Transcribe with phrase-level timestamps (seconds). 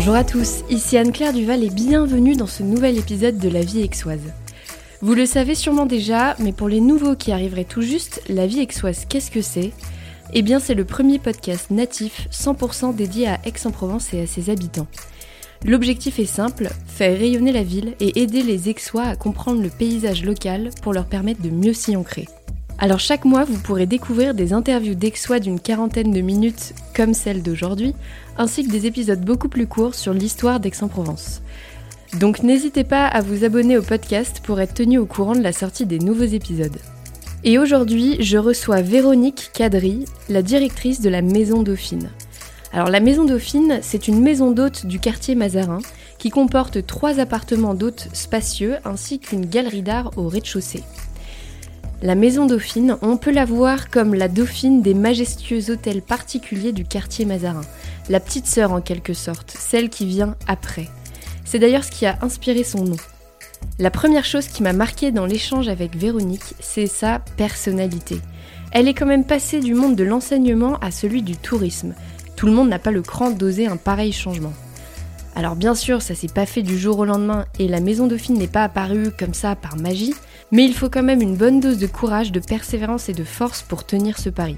[0.00, 3.82] Bonjour à tous, ici Anne-Claire Duval et bienvenue dans ce nouvel épisode de La vie
[3.82, 4.32] aixoise.
[5.02, 8.60] Vous le savez sûrement déjà, mais pour les nouveaux qui arriveraient tout juste, La vie
[8.60, 9.72] aixoise, qu'est-ce que c'est?
[10.32, 14.86] Eh bien, c'est le premier podcast natif 100% dédié à Aix-en-Provence et à ses habitants.
[15.66, 20.24] L'objectif est simple, faire rayonner la ville et aider les Aixois à comprendre le paysage
[20.24, 22.26] local pour leur permettre de mieux s'y ancrer.
[22.82, 27.42] Alors chaque mois, vous pourrez découvrir des interviews d'Aixois d'une quarantaine de minutes, comme celle
[27.42, 27.94] d'aujourd'hui,
[28.38, 31.42] ainsi que des épisodes beaucoup plus courts sur l'histoire d'Aix-en-Provence.
[32.18, 35.52] Donc n'hésitez pas à vous abonner au podcast pour être tenu au courant de la
[35.52, 36.78] sortie des nouveaux épisodes.
[37.44, 42.08] Et aujourd'hui, je reçois Véronique Cadry, la directrice de la Maison Dauphine.
[42.72, 45.80] Alors la Maison Dauphine, c'est une maison d'hôtes du quartier Mazarin
[46.16, 50.82] qui comporte trois appartements d'hôtes spacieux ainsi qu'une galerie d'art au rez-de-chaussée.
[52.02, 56.86] La maison Dauphine, on peut la voir comme la dauphine des majestueux hôtels particuliers du
[56.86, 57.60] quartier Mazarin,
[58.08, 60.88] la petite sœur en quelque sorte, celle qui vient après.
[61.44, 62.96] C'est d'ailleurs ce qui a inspiré son nom.
[63.78, 68.18] La première chose qui m'a marqué dans l'échange avec Véronique, c'est sa personnalité.
[68.72, 71.94] Elle est quand même passée du monde de l'enseignement à celui du tourisme.
[72.34, 74.54] Tout le monde n'a pas le cran d'oser un pareil changement.
[75.36, 78.38] Alors bien sûr, ça s'est pas fait du jour au lendemain et la maison Dauphine
[78.38, 80.14] n'est pas apparue comme ça par magie,
[80.52, 83.62] mais il faut quand même une bonne dose de courage, de persévérance et de force
[83.62, 84.56] pour tenir ce pari.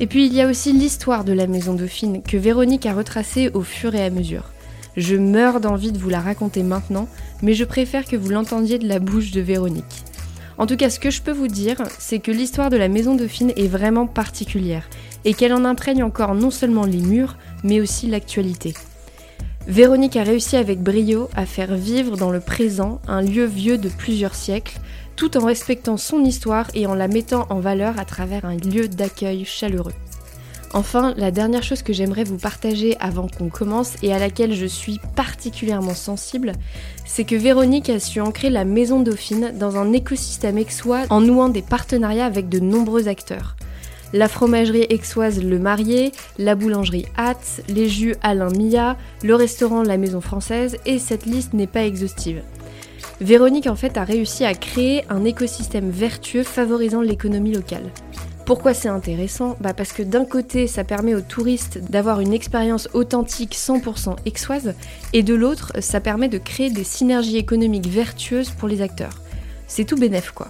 [0.00, 3.50] Et puis il y a aussi l'histoire de la maison Dauphine que Véronique a retracée
[3.54, 4.50] au fur et à mesure.
[4.96, 7.08] Je meurs d'envie de vous la raconter maintenant,
[7.42, 10.04] mais je préfère que vous l'entendiez de la bouche de Véronique.
[10.56, 13.16] En tout cas, ce que je peux vous dire, c'est que l'histoire de la maison
[13.16, 14.88] Dauphine est vraiment particulière,
[15.24, 18.74] et qu'elle en imprègne encore non seulement les murs, mais aussi l'actualité.
[19.66, 23.88] Véronique a réussi avec brio à faire vivre dans le présent un lieu vieux de
[23.88, 24.78] plusieurs siècles,
[25.16, 28.88] tout en respectant son histoire et en la mettant en valeur à travers un lieu
[28.88, 29.94] d'accueil chaleureux.
[30.74, 34.66] Enfin, la dernière chose que j'aimerais vous partager avant qu'on commence et à laquelle je
[34.66, 36.50] suis particulièrement sensible,
[37.06, 41.48] c'est que Véronique a su ancrer la Maison Dauphine dans un écosystème aixois en nouant
[41.48, 43.54] des partenariats avec de nombreux acteurs.
[44.12, 49.96] La fromagerie aixoise Le Marié, la boulangerie Hatt, les jus Alain Mia, le restaurant La
[49.96, 52.42] Maison Française et cette liste n'est pas exhaustive.
[53.20, 57.90] Véronique en fait a réussi à créer un écosystème vertueux favorisant l'économie locale.
[58.44, 59.56] Pourquoi c'est intéressant?
[59.60, 64.74] Bah Parce que d'un côté, ça permet aux touristes d'avoir une expérience authentique 100% aixoise,
[65.14, 69.22] et de l'autre, ça permet de créer des synergies économiques vertueuses pour les acteurs.
[69.66, 70.48] C'est tout bénef quoi.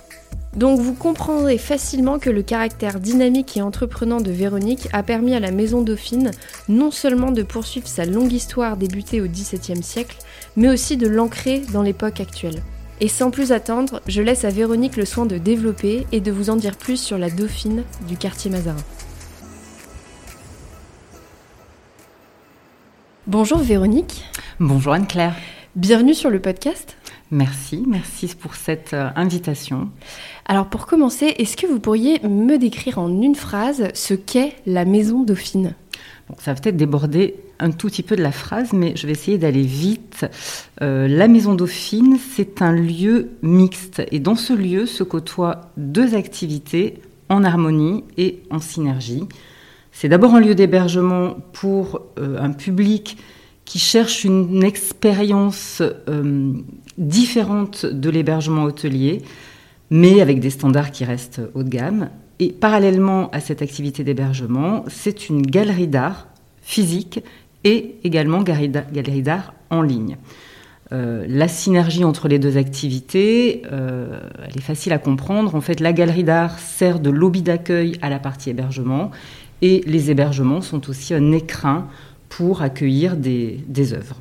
[0.56, 5.40] Donc vous comprendrez facilement que le caractère dynamique et entreprenant de Véronique a permis à
[5.40, 6.30] la Maison Dauphine
[6.68, 10.16] non seulement de poursuivre sa longue histoire débutée au XVIIe siècle,
[10.56, 12.62] mais aussi de l'ancrer dans l'époque actuelle.
[13.00, 16.50] Et sans plus attendre, je laisse à Véronique le soin de développer et de vous
[16.50, 18.76] en dire plus sur la Dauphine du quartier Mazarin.
[23.26, 24.24] Bonjour Véronique.
[24.60, 25.34] Bonjour Anne-Claire.
[25.76, 26.96] Bienvenue sur le podcast.
[27.30, 29.88] Merci, merci pour cette euh, invitation.
[30.46, 34.84] Alors pour commencer, est-ce que vous pourriez me décrire en une phrase ce qu'est la
[34.84, 35.74] maison Dauphine?
[36.38, 39.38] Ça va peut-être déborder un tout petit peu de la phrase, mais je vais essayer
[39.38, 40.26] d'aller vite.
[40.82, 46.14] Euh, la maison Dauphine, c'est un lieu mixte et dans ce lieu se côtoient deux
[46.14, 49.24] activités en harmonie et en synergie.
[49.92, 53.16] C'est d'abord un lieu d'hébergement pour euh, un public
[53.64, 56.52] qui cherche une expérience euh,
[56.98, 59.22] différente de l'hébergement hôtelier,
[59.90, 62.10] mais avec des standards qui restent haut de gamme.
[62.40, 66.26] Et parallèlement à cette activité d'hébergement, c'est une galerie d'art
[66.62, 67.20] physique
[67.64, 70.16] et également galerie d'art en ligne.
[70.92, 75.54] Euh, la synergie entre les deux activités, euh, elle est facile à comprendre.
[75.54, 79.10] En fait, la galerie d'art sert de lobby d'accueil à la partie hébergement
[79.62, 81.88] et les hébergements sont aussi un écrin
[82.28, 84.20] pour accueillir des, œuvres.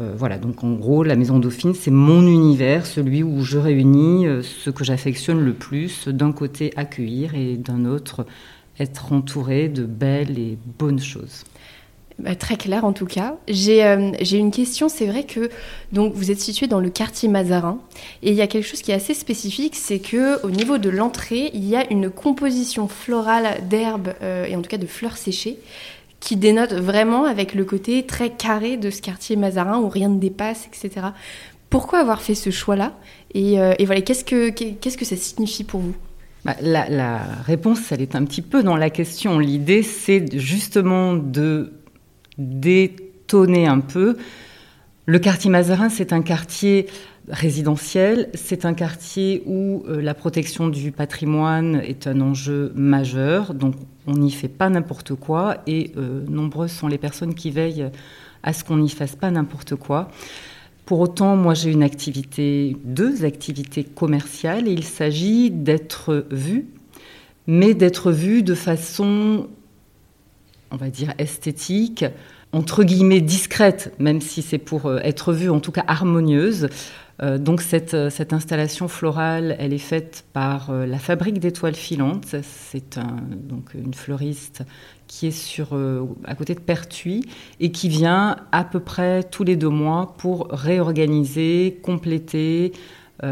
[0.00, 4.26] Euh, voilà, donc en gros, la Maison Dauphine, c'est mon univers, celui où je réunis
[4.42, 8.26] ce que j'affectionne le plus, d'un côté accueillir et d'un autre
[8.80, 11.44] être entouré de belles et bonnes choses.
[12.20, 13.36] Bah, très clair en tout cas.
[13.48, 15.50] J'ai euh, une question, c'est vrai que
[15.92, 17.78] donc vous êtes situé dans le quartier Mazarin
[18.22, 20.90] et il y a quelque chose qui est assez spécifique, c'est que au niveau de
[20.90, 25.58] l'entrée, il y a une composition florale d'herbes et en tout cas de fleurs séchées
[26.24, 30.18] qui dénote vraiment avec le côté très carré de ce quartier Mazarin où rien ne
[30.18, 31.08] dépasse, etc.
[31.68, 32.94] Pourquoi avoir fait ce choix-là?
[33.34, 35.94] Et, euh, voilà, qu'est-ce que, qu'est-ce que ça signifie pour vous?
[36.46, 39.38] Bah, la, réponse, elle est un petit peu dans la question.
[39.38, 41.74] L'idée, c'est justement de
[42.38, 44.16] détonner un peu.
[45.06, 46.86] Le quartier Mazarin, c'est un quartier
[47.28, 48.28] résidentiel.
[48.34, 53.74] C'est un quartier où euh, la protection du patrimoine est un enjeu majeur, donc
[54.06, 57.90] on n'y fait pas n'importe quoi et euh, nombreuses sont les personnes qui veillent
[58.42, 60.10] à ce qu'on n'y fasse pas n'importe quoi.
[60.84, 66.66] Pour autant, moi j'ai une activité, deux activités commerciales, et il s'agit d'être vu,
[67.46, 69.48] mais d'être vu de façon,
[70.74, 72.04] on va dire, esthétique,
[72.52, 76.68] entre guillemets discrète, même si c'est pour euh, être vue, en tout cas harmonieuse.
[77.22, 82.34] Euh, donc cette, euh, cette, installation florale, elle est faite par la Fabrique d'étoiles filantes.
[82.42, 84.64] C'est donc une fleuriste
[85.06, 85.78] qui est sur,
[86.24, 87.24] à côté de Pertuis
[87.60, 92.72] et qui vient à peu près tous les deux mois pour réorganiser, compléter,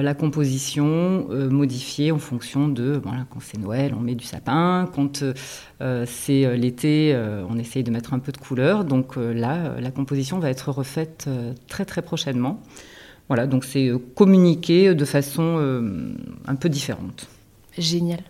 [0.01, 4.89] la composition euh, modifiée en fonction de, voilà, quand c'est Noël, on met du sapin,
[4.95, 7.15] quand euh, c'est l'été,
[7.51, 8.85] on essaye de mettre un peu de couleur.
[8.85, 11.29] Donc là, la composition va être refaite
[11.69, 12.61] très très prochainement.
[13.29, 15.59] Voilà, donc c'est communiqué de façon
[16.47, 17.27] un peu différente.
[17.77, 18.21] Génial.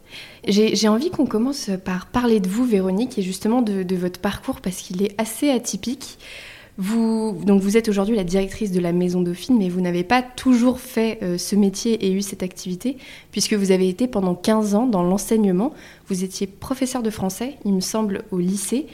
[0.46, 4.78] J'ai envie qu'on commence par parler de vous, Véronique, et justement de votre parcours, parce
[4.78, 6.18] qu'il est assez atypique.
[6.78, 10.22] Vous, donc vous êtes aujourd'hui la directrice de la Maison Dauphine, mais vous n'avez pas
[10.22, 12.96] toujours fait euh, ce métier et eu cette activité,
[13.30, 15.74] puisque vous avez été pendant 15 ans dans l'enseignement.
[16.08, 18.86] Vous étiez professeur de français, il me semble, au lycée.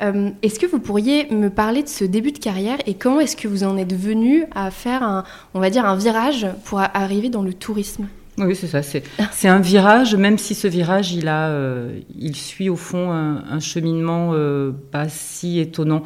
[0.00, 3.36] Euh, est-ce que vous pourriez me parler de ce début de carrière et comment est-ce
[3.36, 5.24] que vous en êtes venu à faire un,
[5.54, 8.06] on va dire, un virage pour arriver dans le tourisme?
[8.38, 8.82] Oui, c'est ça.
[8.82, 13.60] C'est un virage, même si ce virage, il a, euh, il suit au fond un,
[13.60, 14.32] cheminement
[14.90, 16.04] pas si étonnant.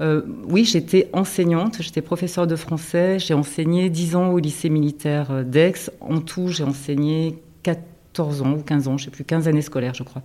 [0.00, 5.30] Euh, oui, j'étais enseignante, j'étais professeure de français, j'ai enseigné 10 ans au lycée militaire
[5.30, 5.90] euh, d'Aix.
[6.00, 9.62] En tout, j'ai enseigné 14 ans ou 15 ans, je ne sais plus, 15 années
[9.62, 10.22] scolaires, je crois.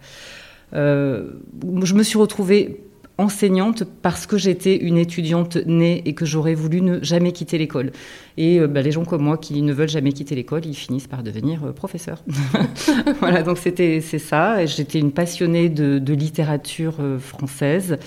[0.74, 1.34] Euh,
[1.84, 2.82] je me suis retrouvée
[3.20, 7.92] enseignante parce que j'étais une étudiante née et que j'aurais voulu ne jamais quitter l'école.
[8.38, 11.22] Et bah, les gens comme moi qui ne veulent jamais quitter l'école, ils finissent par
[11.22, 12.24] devenir professeurs.
[13.20, 14.66] voilà, donc c'était c'est ça.
[14.66, 18.00] J'étais une passionnée de, littérature française.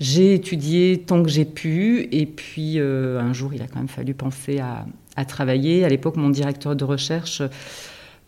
[0.00, 3.88] J'ai étudié tant que j'ai pu, et puis euh, un jour, il a quand même
[3.88, 4.86] fallu penser à,
[5.24, 5.84] travailler.
[5.84, 7.42] À l'époque, mon directeur de recherche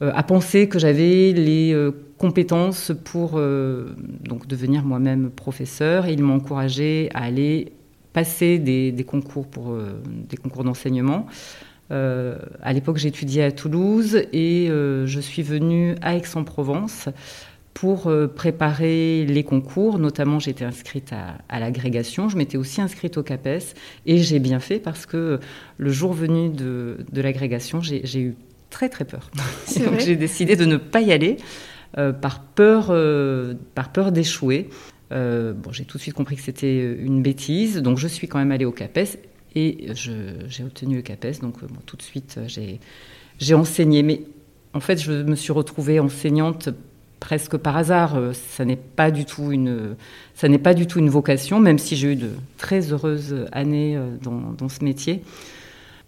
[0.02, 6.22] euh, a pensé que j'avais les euh, compétences pour donc devenir moi-même professeur, et il
[6.22, 7.72] m'a encouragé à aller
[8.12, 9.74] passer des, concours pour
[10.28, 11.24] des concours d'enseignement.
[11.90, 17.08] à l'époque, j'étudiais à Toulouse et je suis venue à Aix-en-Provence
[17.80, 19.98] pour euh, préparer les concours.
[19.98, 22.28] Notamment, j'étais inscrite à, l'agrégation.
[22.28, 23.74] Je m'étais aussi inscrite au CAPES
[24.06, 25.40] et j'ai bien fait parce que
[25.78, 28.36] le jour venu de, l'agrégation, j'ai eu
[28.70, 29.30] très très peur.
[29.98, 31.36] j'ai décidé de ne pas y aller
[31.98, 34.70] euh, par peur, euh, par peur d'échouer.
[35.10, 38.52] bon, j'ai tout de suite compris que c'était une bêtise, donc je suis quand même
[38.52, 39.18] allée au CAPES
[39.54, 41.40] et j'ai obtenu le CAPES.
[41.42, 41.56] Donc
[41.86, 42.38] tout de suite,
[43.38, 44.02] j'ai enseigné.
[44.02, 44.22] Mais
[44.72, 46.70] en fait, je me suis retrouvée enseignante
[47.20, 48.16] presque par hasard.
[48.16, 49.94] Euh, ça n'est pas du tout une,
[50.34, 53.96] ça n'est pas du tout une vocation, même si j'ai eu de très heureuses années
[53.96, 55.22] euh, dans, ce métier.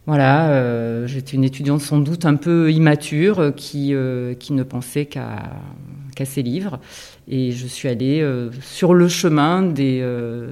[0.06, 3.94] Voilà, euh, j'étais une étudiante sans doute un peu immature qui,
[4.38, 6.78] qui ne pensait qu'à ses livres.
[7.28, 8.24] Et je suis allée
[8.60, 10.04] sur le chemin des,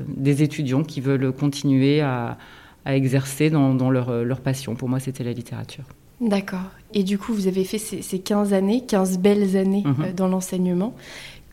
[0.09, 2.39] des, étudiants qui veulent continuer à,
[2.85, 4.75] à exercer dans, dans leur, leur passion.
[4.75, 5.85] Pour moi, c'était la littérature.
[6.21, 6.71] D'accord.
[6.93, 10.05] Et du coup, vous avez fait ces, 15 années, 15 belles années mhm.
[10.05, 10.95] euh, dans l'enseignement.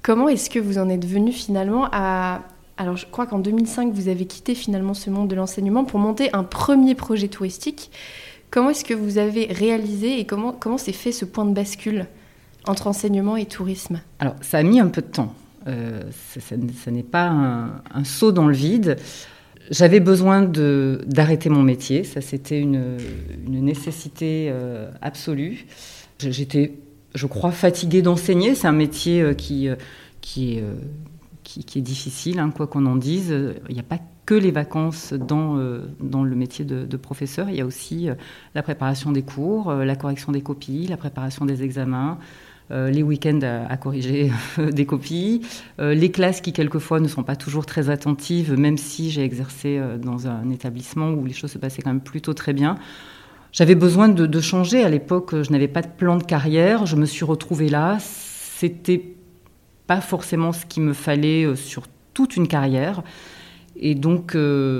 [0.04, 2.42] Comment est-ce que vous en êtes venu finalement à...
[2.78, 6.30] Alors, je crois qu'en 2005, vous avez quitté finalement ce monde de l'enseignement pour monter
[6.34, 7.92] un premier projet touristique.
[8.52, 12.06] Comment est-ce que vous avez réalisé et comment, comment s'est fait ce point de bascule
[12.66, 14.02] entre enseignement et tourisme?
[14.20, 15.34] Alors, ça a mis un peu de temps.
[15.68, 16.04] Euh,
[16.40, 18.98] ça, n'est pas un, saut dans le vide.
[19.70, 22.98] J'avais besoin d'arrêter mon métier, ça c'était une,
[23.48, 25.66] nécessité euh, absolue.
[26.20, 26.74] J'étais,
[27.16, 28.56] je crois, fatiguée d'enseigner.
[28.56, 29.76] C'est un métier euh, qui, euh,
[30.22, 30.64] qui, est,
[31.48, 33.34] qui, est difficile, hein, quoi qu'on en dise.
[33.70, 35.58] Il n'y a pas que les vacances dans,
[36.02, 37.50] dans le métier de, de, professeur.
[37.50, 38.10] Il y a aussi
[38.56, 42.18] la préparation des cours, la correction des copies, la préparation des examens,
[42.70, 43.40] euh, les week-ends
[43.70, 45.42] à, corriger euh, des copies,
[45.80, 49.82] euh, les classes qui quelquefois ne sont pas toujours très attentives, même si j'ai exercé
[50.02, 52.78] dans un établissement où les choses se passaient quand même plutôt très bien.
[53.54, 54.84] J'avais besoin de, changer.
[54.84, 56.86] À l'époque, je n'avais pas de plan de carrière.
[56.86, 57.98] Je me suis retrouvée là.
[58.02, 59.02] C'était
[59.88, 63.02] pas forcément ce qu'il me fallait sur toute une carrière.
[63.76, 64.36] Et donc,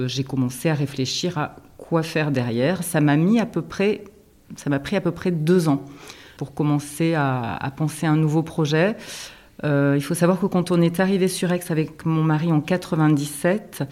[0.08, 2.84] j'ai commencé à réfléchir à quoi faire derrière.
[2.84, 4.04] Ça m'a mis à peu près,
[4.56, 5.84] ça m'a pris à peu près deux ans
[6.38, 8.96] pour commencer à, penser à un nouveau projet.
[9.64, 12.62] Euh, il faut savoir que quand on est arrivé sur Aix avec mon mari en
[12.62, 13.84] 97,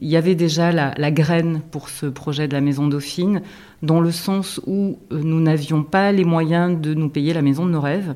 [0.00, 3.42] il y avait déjà la, graine pour ce projet de la maison Dauphine,
[3.82, 7.64] dans le sens où euh, nous n'avions pas les moyens de nous payer la maison
[7.64, 8.14] de nos rêves.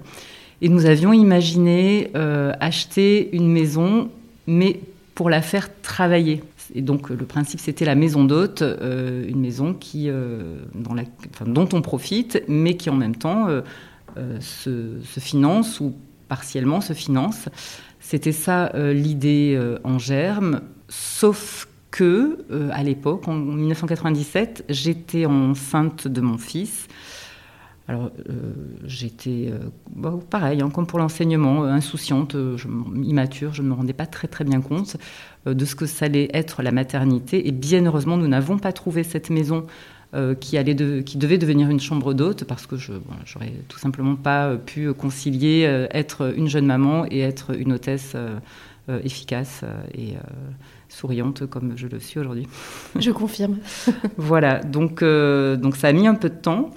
[0.63, 4.11] Et nous avions imaginé euh, acheter une maison,
[4.47, 4.81] mais
[5.15, 6.43] pour la faire travailler.
[6.75, 11.03] et donc le principe c'était la maison d'hôte, une maison qui, la,
[11.45, 13.49] dont on profite, mais qui en même temps
[14.41, 15.93] se, se, finance ou
[16.29, 17.51] partiellement se finance.
[18.01, 26.21] C'était ça l'idée en germe, sauf que, euh, à l'époque, en 1997, j'étais enceinte de
[26.21, 26.89] mon fils.
[27.89, 28.53] Alors, euh,
[28.85, 29.59] j'étais, euh,
[29.95, 32.37] bah, pareil, hein, comme pour l'enseignement, insouciante,
[33.03, 34.97] immature, je ne me rendais pas très très bien compte
[35.47, 37.49] de ce que ça allait être la maternité.
[37.49, 39.67] Et bien heureusement, nous n'avons pas trouvé cette maison
[40.41, 44.57] qui, allait qui devait devenir une chambre d'hôte parce que je n'aurais tout simplement pas
[44.57, 48.15] pu concilier être une jeune maman et être une hôtesse
[49.03, 50.15] efficace et
[50.93, 52.47] souriante comme je le suis aujourd'hui.
[52.99, 53.59] Je confirme.
[54.17, 56.71] voilà, donc, euh, donc ça a mis un peu de temps.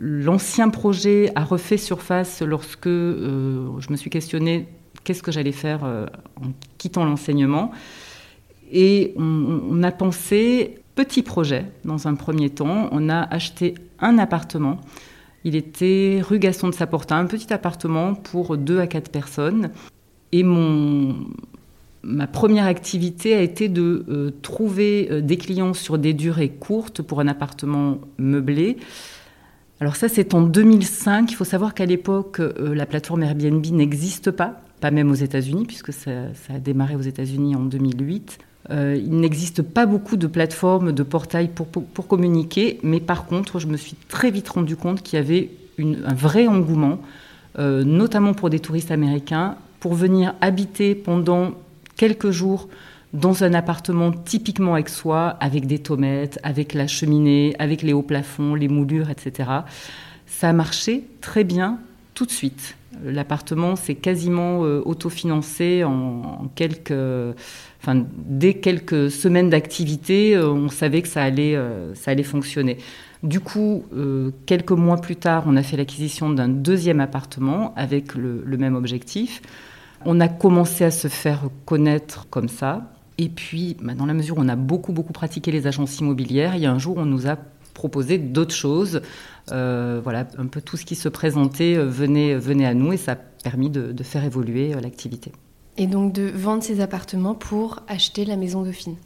[0.00, 4.68] L'ancien projet a refait surface lorsque euh, je me suis questionnée
[5.02, 7.72] qu'est-ce que j'allais faire euh, en quittant l'enseignement.
[8.70, 12.88] Et on, a pensé petit projet dans un premier temps.
[12.92, 14.78] On a acheté un appartement.
[15.44, 19.70] Il était rue Gaston de Saporta, un petit appartement pour deux à quatre personnes.
[20.30, 21.16] Et mon,
[22.02, 27.20] ma première activité a été de euh, trouver des clients sur des durées courtes pour
[27.20, 28.76] un appartement meublé.
[29.80, 31.30] Alors ça, c'est en 2005.
[31.30, 35.64] Il faut savoir qu'à l'époque, euh, la plateforme Airbnb n'existe pas, pas même aux États-Unis,
[35.66, 36.10] puisque ça,
[36.48, 38.38] a démarré aux États-Unis en 2008.
[38.70, 43.66] il n'existe pas beaucoup de plateformes, de portails pour, pour, communiquer, mais par contre, je
[43.66, 46.98] me suis très vite rendu compte qu'il y avait un vrai engouement,
[47.56, 51.52] notamment pour des touristes américains, pour venir habiter pendant
[51.96, 52.68] quelques jours
[53.12, 58.54] dans un appartement typiquement soi, avec des tomates, avec la cheminée, avec les hauts plafonds,
[58.54, 59.50] les moulures, etc.
[60.26, 61.78] Ça a marché très bien
[62.14, 62.76] tout de suite.
[63.04, 66.92] L'appartement s'est quasiment euh, autofinancé en, quelques,
[67.80, 72.78] enfin, dès quelques semaines d'activité, euh, on savait que ça allait, euh, ça allait fonctionner.
[73.24, 73.82] Du coup,
[74.46, 79.42] quelques mois plus tard, on a fait l'acquisition d'un deuxième appartement avec le même objectif.
[80.04, 82.97] On a commencé à se faire connaître comme ça.
[83.18, 86.54] Et puis, bah, dans la mesure où on a beaucoup, beaucoup pratiqué les agences immobilières,
[86.54, 87.36] il y a un jour, on nous a
[87.74, 89.02] proposé d'autres choses.
[89.50, 92.96] Euh, voilà, un peu tout ce qui se présentait euh, venait, venait à nous et
[92.96, 95.32] ça a permis de, faire évoluer euh, l'activité.
[95.76, 98.96] Et donc de vendre ces appartements pour acheter la maison Dauphine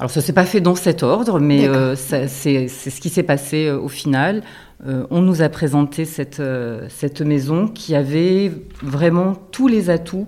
[0.00, 3.86] alors ça s'est pas fait dans cet ordre, mais c'est ce qui s'est passé au
[3.86, 4.42] final.
[4.86, 6.06] Euh, on nous a présenté
[6.38, 10.26] euh, cette, maison qui avait vraiment tous les atouts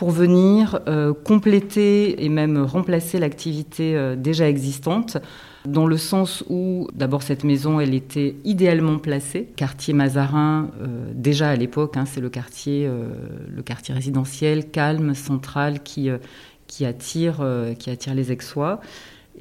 [0.00, 5.18] pour venir euh, compléter et même remplacer l'activité déjà existante,
[5.66, 10.70] dans le sens où d'abord cette maison, elle était idéalement placée, quartier Mazarin,
[11.12, 12.88] déjà à l'époque, hein, c'est le quartier,
[13.54, 16.08] le quartier résidentiel calme, central, qui,
[16.66, 17.44] qui, attire,
[17.78, 18.80] qui attire les Aixois.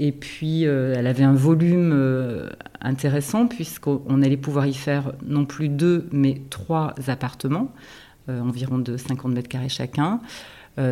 [0.02, 2.48] Et puis, euh, elle avait un volume euh,
[2.80, 8.98] intéressant puisqu'on allait pouvoir y faire non plus deux, mais trois appartements, euh, environ de
[8.98, 10.22] 50 mètres carrés chacun.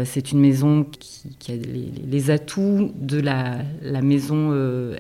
[0.05, 3.63] c'est une maison qui, a les, atouts de la,
[4.01, 4.51] maison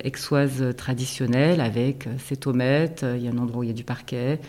[0.03, 3.83] aixoise traditionnelle avec ses tomates, il y a un endroit où il y a du
[3.83, 4.39] parquet,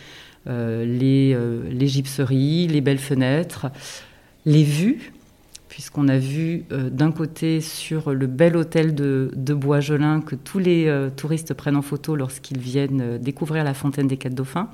[0.45, 1.37] les,
[1.69, 3.67] les gypseries, les belles fenêtres,
[4.45, 5.11] les vues
[5.79, 10.59] puisqu'on a vu euh, d'un côté sur le bel hôtel de, de Boisgelin que tous
[10.59, 14.69] les euh, touristes prennent en photo lorsqu'ils viennent euh, découvrir la fontaine des Quatre Dauphins.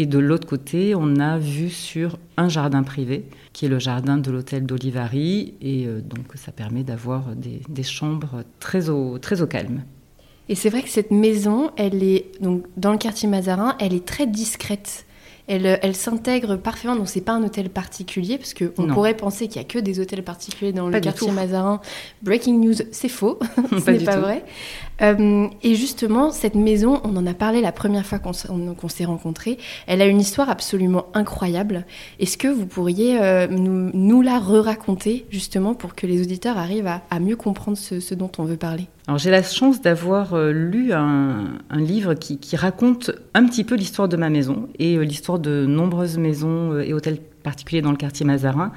[0.00, 4.16] Et de l'autre côté, on a vu sur un jardin privé, qui est le jardin
[4.16, 5.54] de l'hôtel d'Olivari.
[5.60, 9.82] Et donc, ça permet d'avoir des, chambres très au, très au calme.
[10.48, 14.04] Et c'est vrai que cette maison, elle est donc dans le quartier Mazarin, elle est
[14.04, 15.04] très discrète.
[15.48, 19.60] Elle, elle s'intègre parfaitement, donc c'est pas un hôtel particulier, parce qu'on pourrait penser qu'il
[19.60, 21.80] y a que des hôtels particuliers dans le quartier Mazarin.
[22.22, 23.38] Breaking news, c'est faux,
[23.84, 24.44] ce n'est pas vrai.
[25.00, 29.58] Euh, et justement, cette maison, on en a parlé la première fois qu'on s'est rencontrés,
[29.86, 31.86] elle a une histoire absolument incroyable.
[32.18, 37.20] Est-ce que vous pourriez euh, nous, la re-raconter, justement, pour que les auditeurs arrivent à,
[37.20, 38.88] mieux comprendre ce, dont on veut parler?
[39.08, 44.06] Alors j'ai la chance d'avoir euh, lu un, livre qui, raconte un petit peu l'histoire
[44.06, 48.70] de ma maison et l'histoire de nombreuses maisons et hôtels particuliers dans le quartier Mazarin.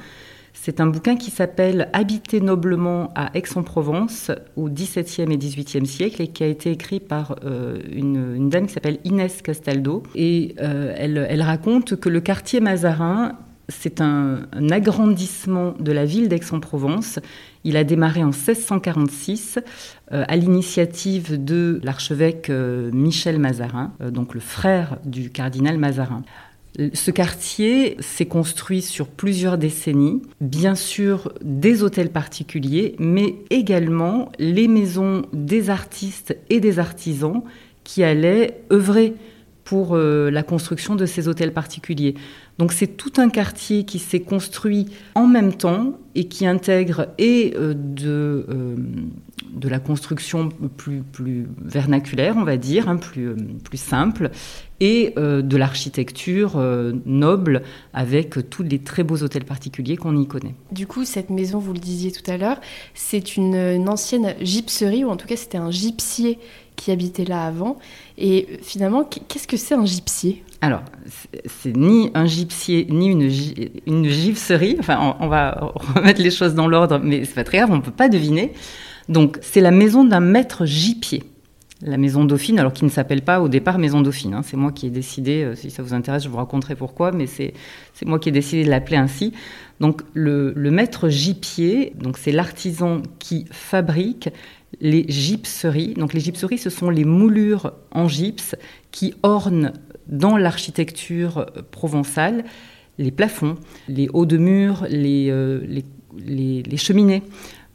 [0.54, 6.28] C'est un bouquin qui s'appelle Habiter noblement à Aix-en-Provence au XVIIe et XVIIIe siècle et
[6.28, 10.04] qui a été écrit par euh, une, dame qui s'appelle Inès Castaldo.
[10.16, 13.38] Et euh, elle, raconte que le quartier Mazarin,
[13.70, 17.20] c'est un, agrandissement de la ville d'Aix-en-Provence.
[17.64, 19.62] Il a démarré en 1646 euh,
[20.12, 26.24] à l'initiative de l'archevêque Michel Mazarin, donc le frère du cardinal Mazarin.
[26.94, 34.70] Ce quartier s'est construit sur plusieurs décennies, bien sûr des hôtels particuliers, mais également les
[34.70, 37.44] maisons des artistes et des artisans
[37.84, 39.16] qui allaient œuvrer
[39.66, 42.16] pour euh, la construction de ces hôtels particuliers.
[42.58, 47.54] Donc c'est tout un quartier qui s'est construit en même temps et qui intègre et
[47.56, 48.76] euh, de, euh,
[49.52, 54.30] de la construction plus, plus vernaculaire, on va dire, hein, plus, plus simple,
[54.80, 56.60] et de l'architecture
[57.06, 57.62] noble
[57.94, 60.56] avec tous les très beaux hôtels particuliers qu'on y connaît.
[60.72, 62.60] Du coup, cette maison, vous le disiez tout à l'heure,
[62.96, 66.40] c'est une, une, ancienne gypserie, ou en tout cas c'était un gypsier
[66.82, 67.78] qui habitait là avant.
[68.18, 70.44] Et finalement, qu'est-ce que c'est un gypsier?
[70.62, 70.82] Alors,
[71.46, 73.30] c'est ni un gypsier, ni une,
[73.86, 74.78] une gypserie.
[74.80, 77.82] Enfin, on, va remettre les choses dans l'ordre, mais c'est pas très grave, on ne
[77.82, 78.54] peut pas deviner.
[79.10, 81.24] Donc, c'est la maison d'un maître gypier.
[81.84, 84.36] La maison Dauphine, alors qui ne s'appelle pas au départ maison Dauphine.
[84.36, 84.42] Hein.
[84.44, 87.26] C'est moi qui ai décidé, euh, si ça vous intéresse, je vous raconterai pourquoi, mais
[87.26, 87.54] c'est
[88.06, 89.34] moi qui ai décidé de l'appeler ainsi.
[89.80, 94.30] Donc, le, le maître gypier, donc c'est l'artisan qui fabrique
[94.80, 95.94] les gypseries.
[95.96, 98.56] Donc les gypseries, ce sont les moulures en gypse
[98.92, 99.74] qui ornent
[100.08, 102.44] dans l'architecture provençale
[102.98, 105.62] les plafonds, les hauts de murs, les, euh,
[106.18, 107.24] les, cheminées.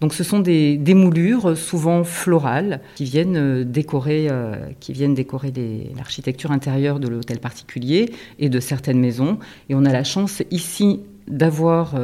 [0.00, 5.52] Donc ce sont des, moulures souvent florales qui viennent euh, décorer, euh, qui viennent décorer
[5.96, 9.38] l'architecture intérieure de l'hôtel particulier et de certaines maisons.
[9.68, 11.96] Et on a la chance ici d'avoir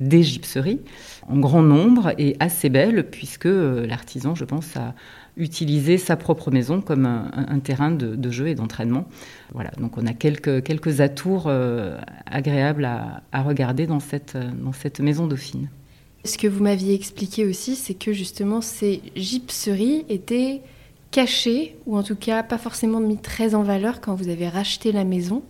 [0.00, 0.80] des gypseries
[1.28, 4.94] en grand nombre et assez belles, puisque euh, l'artisan, je pense, a
[5.36, 9.06] utilisé sa propre maison comme un, terrain de, jeu et d'entraînement.
[9.52, 15.26] Voilà, donc on a quelques, atours euh, agréables à, regarder dans cette, dans cette maison
[15.26, 15.68] dauphine.
[16.24, 20.62] Ce que vous m'aviez expliqué aussi, c'est que justement ces gypseries étaient
[21.10, 24.90] cachées, ou en tout cas pas forcément mis très en valeur quand vous avez racheté
[24.90, 25.42] la maison.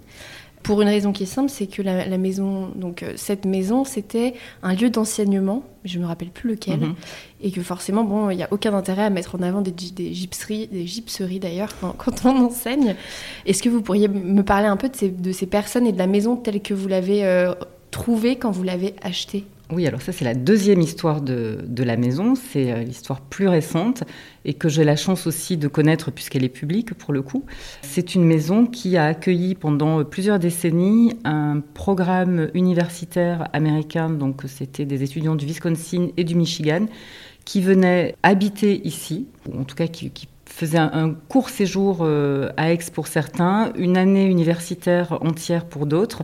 [0.67, 4.35] Pour une raison qui est simple, c'est que la, maison, donc euh, cette maison, c'était
[4.65, 6.95] un lieu d'enseignement, je ne me rappelle plus lequel, mhm.
[7.41, 10.13] et que forcément, bon, il n'y a aucun intérêt à mettre en avant des, des
[10.13, 12.97] gypseries, des gypseries d'ailleurs, quand, on enseigne.
[13.47, 15.99] Est-ce que vous pourriez me parler un peu de ces, de ces personnes et de
[15.99, 17.55] la maison telle que vous l'avez euh,
[17.93, 19.45] trouvée quand vous l'avez achetée?
[19.73, 23.49] Oui, alors ça c'est la deuxième histoire de, de la maison, c'est euh, l'histoire plus
[23.49, 24.05] récente
[24.45, 27.45] et que j'ai la chance aussi de connaître puisqu'elle est publique pour le coup.
[27.83, 34.85] C'est une maison qui a accueilli pendant plusieurs décennies un programme universitaire américain, donc c'était
[34.85, 36.87] des étudiants du Wisconsin et du Michigan
[37.45, 40.13] qui venaient habiter ici, ou en tout cas qui,
[40.45, 45.87] faisaient un, un, court séjour euh, à Aix pour certains, une année universitaire entière pour
[45.87, 46.23] d'autres.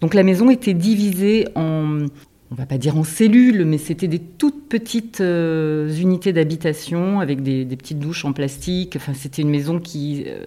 [0.00, 2.06] Donc la maison était divisée en,
[2.52, 7.42] on va pas dire en cellules, mais c'était des toutes petites euh, unités d'habitation avec
[7.42, 8.98] des, petites douches en plastique.
[9.14, 10.44] C'était une maison qui, euh,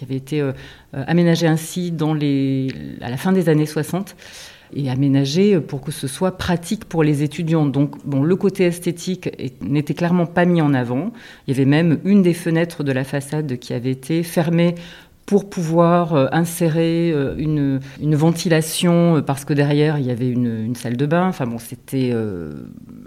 [0.00, 0.52] avait été euh,
[0.94, 1.92] aménagée ainsi
[3.02, 4.16] à la fin des années 60
[4.74, 7.66] et aménagée pour que ce soit pratique pour les étudiants.
[7.66, 9.28] Donc, bon, le côté esthétique
[9.60, 11.12] n'était clairement pas mis en avant.
[11.46, 14.74] Il y avait même une des fenêtres de la façade qui avait été fermée
[15.26, 20.30] pour pouvoir euh, insérer euh, une, une, ventilation, euh, parce que derrière, il y avait
[20.30, 21.26] une, une salle de bain.
[21.26, 22.14] Enfin bon, c'était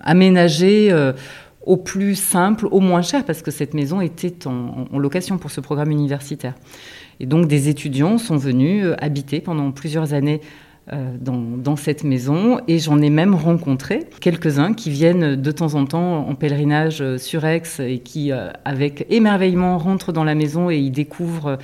[0.02, 0.94] aménagé
[1.66, 5.52] au plus simple, au moins cher, parce que cette maison était en, en, location pour
[5.52, 6.56] ce programme universitaire.
[7.22, 10.42] Et donc des étudiants sont venus habiter pendant plusieurs années
[10.92, 15.86] euh, dans, cette maison et j'en ai même rencontré quelques-uns qui viennent de temps en
[15.86, 20.72] temps en pèlerinage euh, sur Aix et qui, euh, avec émerveillement, rentrent dans la maison
[20.72, 21.60] et y découvrent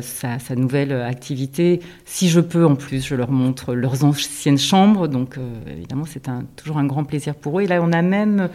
[0.00, 1.80] sa, nouvelle activité.
[2.04, 5.06] Si je peux, en plus, je leur montre leurs anciennes chambres.
[5.06, 7.62] Donc, évidemment, c'est toujours un grand plaisir pour eux.
[7.62, 8.48] Et là, on a même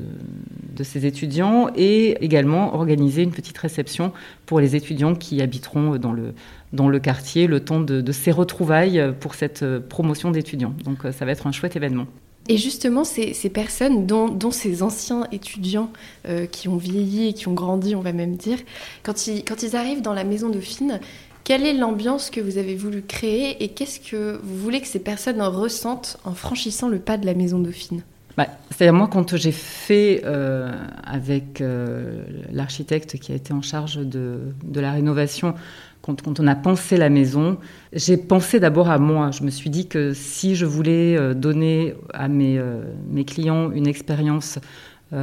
[0.83, 4.13] ces étudiants et également organiser une petite réception
[4.47, 6.35] pour les étudiants qui habiteront dans le,
[6.73, 10.75] dans le quartier le temps de, de ces retrouvailles pour cette promotion d'étudiants.
[10.85, 12.07] Donc ça va être un chouette événement.
[12.51, 15.89] Et justement, ces, personnes, dont, ces anciens étudiants
[16.27, 18.59] euh, qui ont vieilli et qui ont grandi, on va même dire,
[19.05, 20.99] quand ils, arrivent dans la maison Dauphine,
[21.45, 24.99] quelle est l'ambiance que vous avez voulu créer et qu'est-ce que vous voulez que ces
[24.99, 28.03] personnes ressentent en franchissant le pas de la maison Dauphine?
[28.37, 30.73] Bah, C'est-à-dire moi, quand j'ai fait euh,
[31.05, 35.55] avec euh, l'architecte qui a été en charge de la rénovation
[36.03, 37.59] quand, on a pensé la maison,
[37.93, 39.31] j'ai pensé d'abord à moi.
[39.31, 43.71] Je me suis dit que si je voulais euh, donner à mes, euh, mes clients
[43.71, 44.59] une expérience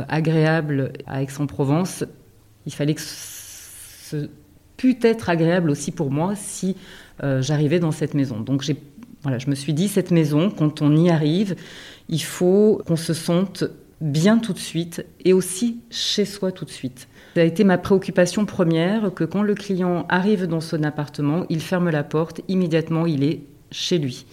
[0.09, 2.03] agréable à Aix-en-Provence,
[2.65, 4.27] il fallait que ce
[4.75, 6.75] pût être agréable aussi pour moi si
[7.39, 8.41] j'arrivais dans cette maison.
[8.41, 8.63] Donc
[9.21, 11.55] voilà, je me suis dit, cette maison, quand on y arrive,
[12.09, 13.63] il faut qu'on se sente
[14.01, 17.07] bien tout de suite et aussi chez soi tout de suite.
[17.35, 21.61] Ça a été ma préoccupation première que quand le client arrive dans son appartement, il
[21.61, 24.25] ferme la porte, immédiatement il est chez lui.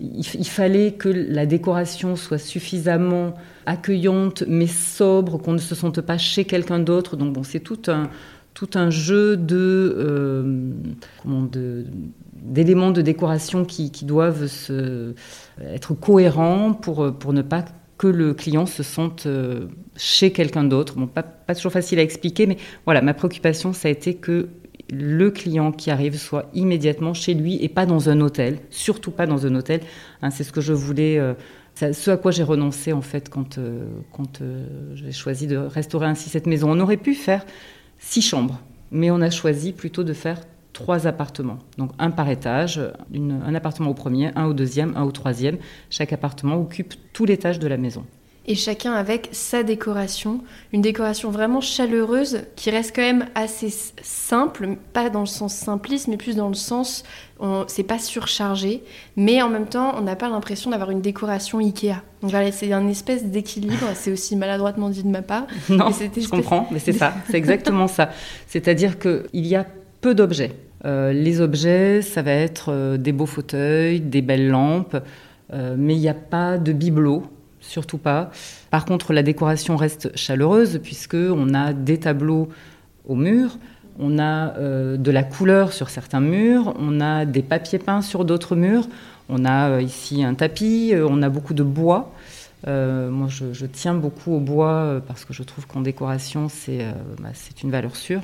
[0.00, 3.34] Il, fallait que la décoration soit suffisamment
[3.66, 7.16] accueillante mais sobre, qu'on ne se sente pas chez quelqu'un d'autre.
[7.16, 8.10] Donc bon, c'est tout un,
[8.54, 10.72] tout un jeu de, euh,
[12.34, 15.14] d'éléments de décoration qui, doivent se,
[15.60, 17.64] être cohérents pour, pour ne pas
[18.02, 20.96] que le client se sente euh, chez quelqu'un d'autre.
[20.96, 21.22] Bon, pas,
[21.54, 24.48] toujours facile à expliquer, mais voilà, ma préoccupation, ça a été que
[24.90, 29.28] le client qui arrive soit immédiatement chez lui et pas dans un hôtel, surtout pas
[29.28, 29.82] dans un hôtel.
[30.20, 31.34] Hein, c'est ce que je voulais, euh,
[31.76, 33.60] ce à quoi j'ai renoncé en fait quand,
[34.10, 34.42] quand
[34.94, 36.72] j'ai choisi de restaurer ainsi cette maison.
[36.72, 37.46] On aurait pu faire
[38.00, 38.58] six chambres,
[38.90, 40.40] mais on a choisi plutôt de faire
[40.72, 41.58] trois appartements.
[41.78, 42.80] Donc un par étage,
[43.14, 45.58] un appartement au premier, un au deuxième, un au troisième.
[45.90, 48.04] Chaque appartement occupe tout l'étage de la maison
[48.46, 50.40] et chacun avec sa décoration,
[50.72, 56.08] une décoration vraiment chaleureuse qui reste quand même assez simple, pas dans le sens simpliste,
[56.08, 57.04] mais plus dans le sens,
[57.68, 58.82] c'est pas surchargé,
[59.16, 62.02] mais en même temps, on n'a pas l'impression d'avoir une décoration Ikea.
[62.20, 65.46] Donc voilà, c'est un espèce d'équilibre, c'est aussi maladroitement dit de ma part.
[65.68, 68.10] Non, je comprends, mais c'est ça, c'est exactement ça.
[68.48, 69.66] C'est-à-dire qu'il y a
[70.02, 70.54] peu d'objets.
[70.84, 74.96] Euh, les objets, ça va être euh, des beaux fauteuils, des belles lampes,
[75.52, 77.22] euh, mais il n'y a pas de bibelot
[77.60, 78.32] surtout pas.
[78.70, 82.48] Par contre, la décoration reste chaleureuse puisque on a des tableaux
[83.06, 83.56] au mur,
[84.00, 84.58] on a
[84.96, 88.88] de la couleur sur certains murs, on a des papiers peints sur d'autres murs,
[89.28, 92.12] on a ici un tapis, on a beaucoup de bois.
[92.66, 96.84] moi, je, tiens beaucoup au bois parce que je trouve qu'en décoration, c'est
[97.20, 97.28] bah,
[97.62, 98.22] une valeur sûre.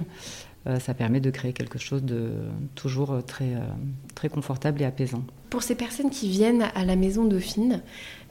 [0.80, 2.30] Ça permet de créer quelque chose de
[2.74, 3.52] toujours très,
[4.14, 5.22] très confortable et apaisant.
[5.50, 7.82] Pour ces personnes qui viennent à la maison Dauphine,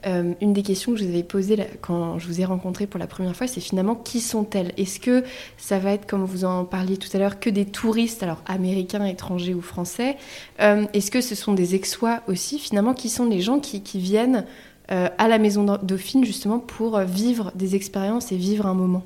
[0.06, 3.00] euh, une des questions que je vous avais posées quand je vous ai rencontré pour
[3.00, 4.72] la première fois, c'est finalement qui sont-elles?
[4.76, 5.24] Est-ce que
[5.56, 9.04] ça va être, comme vous en parliez tout à l'heure, que des touristes, alors américains,
[9.04, 10.16] étrangers ou français?
[10.60, 14.44] Euh, Est-ce que ce sont des exois aussi Finalement, qui sont les gens qui, viennent
[14.92, 19.04] euh, à la maison Dauphine justement pour vivre des expériences et vivre un moment?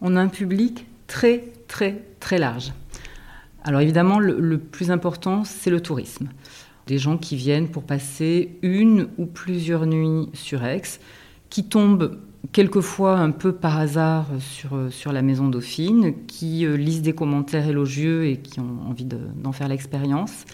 [0.00, 2.72] On a un public très, très, très large.
[3.64, 6.28] Alors évidemment, le plus important, c'est le tourisme
[6.86, 10.82] des gens qui viennent pour passer une ou plusieurs nuits sur Aix,
[11.50, 12.18] qui tombent
[12.50, 17.68] quelquefois un peu par hasard sur, sur la maison Dauphine, qui euh, lisent des commentaires
[17.68, 20.44] élogieux et qui ont envie d'en faire l'expérience.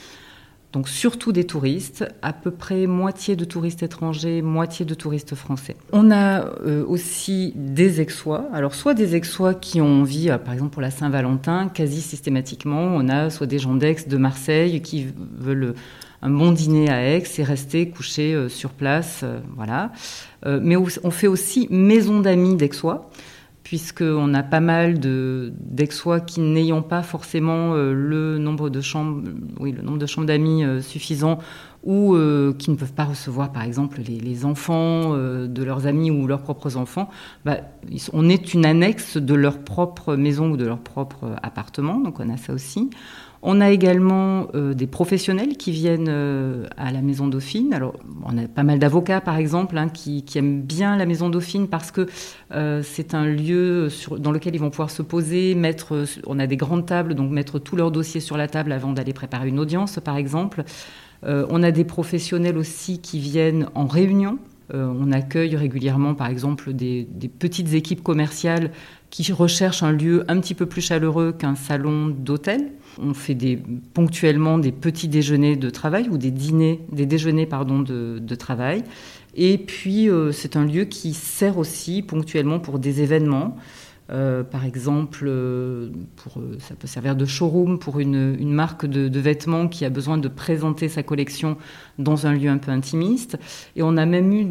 [0.72, 5.76] Donc surtout des touristes, à peu près moitié de touristes étrangers, moitié de touristes français.
[5.92, 10.52] On a euh, aussi des exois, alors soit des exois qui ont envie, euh, par
[10.52, 15.06] exemple pour la Saint-Valentin, quasi systématiquement, on a soit des gens d'Aix, de Marseille qui
[15.38, 15.74] veulent
[16.22, 19.92] un bon dîner à Aix et rester couché euh, sur place, euh, voilà.
[20.46, 23.10] Euh, mais on fait aussi maison d'amis d'Aixois,
[23.68, 29.28] puisqu'on a pas mal d'Aixois qui n'ayant pas forcément le nombre de chambres,
[29.60, 29.74] oui,
[30.24, 31.38] d'amis suffisant
[31.84, 32.16] ou
[32.58, 36.78] qui ne peuvent pas recevoir, par exemple, les, enfants de leurs amis ou leurs propres
[36.78, 37.10] enfants,
[37.44, 37.58] bah,
[38.14, 42.30] on est une annexe de leur propre maison ou de leur propre appartement, donc on
[42.30, 42.88] a ça aussi.
[43.42, 47.72] On a également euh, des professionnels qui viennent euh, à la Maison Dauphine.
[47.72, 51.68] Alors, on a pas mal d'avocats, par exemple, hein, qui, aiment bien la Maison Dauphine
[51.68, 52.06] parce que
[52.52, 56.04] euh, c'est un lieu dans lequel ils vont pouvoir se poser, mettre.
[56.26, 59.12] On a des grandes tables, donc mettre tous leurs dossiers sur la table avant d'aller
[59.12, 60.64] préparer une audience, par exemple.
[61.24, 64.38] on a des professionnels aussi qui viennent en réunion.
[64.72, 68.70] on accueille régulièrement, par exemple, des, des, petites équipes commerciales
[69.10, 72.72] qui recherchent un lieu un petit peu plus chaleureux qu'un salon d'hôtel.
[73.00, 73.36] On fait
[73.94, 78.84] ponctuellement des petits déjeuners de travail ou des dîners, des déjeuners de, travail.
[79.34, 83.56] Et puis, euh, c'est un lieu qui sert aussi ponctuellement pour des événements.
[84.10, 89.68] Euh, par exemple, euh, pour, ça peut servir de showroom pour une, marque de, vêtements
[89.68, 91.58] qui a besoin de présenter sa collection
[91.98, 93.36] dans un lieu un peu intimiste.
[93.76, 94.46] Et on a même eu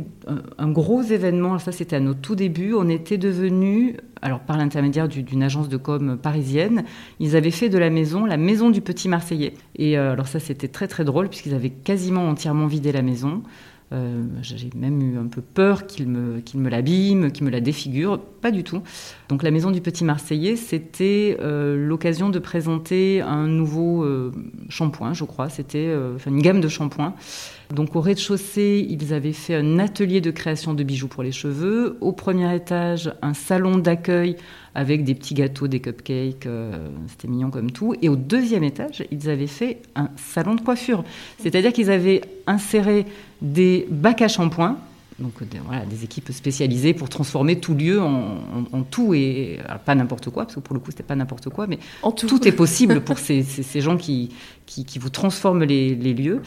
[0.58, 5.08] un, gros événement, ça c'était à nos tout débuts, on était devenu, alors par l'intermédiaire
[5.08, 6.84] d'une agence de com parisienne,
[7.20, 9.54] ils avaient fait de la maison la maison du petit Marseillais.
[9.76, 13.42] Et euh, alors ça c'était très très drôle puisqu'ils avaient quasiment entièrement vidé la maison.
[13.94, 17.62] Euh, j'ai même eu un peu peur qu'il me, qu'il me l'abîme, qu'il me la
[17.62, 18.20] défigure.
[18.20, 18.82] Pas du tout.
[19.30, 24.34] Donc la maison du Petit Marseillais, c'était euh, l'occasion de présenter un nouveau euh,
[24.68, 25.48] shampoing, je crois.
[25.50, 25.94] C'était
[26.26, 27.14] une gamme de shampoings.
[27.74, 31.98] Donc au rez-de-chaussée, ils avaient fait un atelier de création de bijoux pour les cheveux.
[32.02, 34.36] Au premier étage, un salon d'accueil
[34.76, 36.48] avec des petits gâteaux, des cupcakes.
[37.08, 37.96] C'était mignon comme tout.
[38.02, 41.04] Et au deuxième étage, ils avaient fait un salon de coiffure.
[41.40, 43.06] C'est-à-dire qu'ils avaient inséré
[43.42, 44.78] des bacs à shampoing,
[45.20, 50.30] donc des, voilà, des équipes spécialisées pour transformer tout lieu en, tout et pas n'importe
[50.30, 51.80] quoi, parce que pour le coup c'était pas n'importe quoi, mais
[52.16, 52.48] tout.
[52.48, 54.30] est possible pour ces, ces, gens qui,
[54.68, 56.42] qui, vous transforment les, lieux.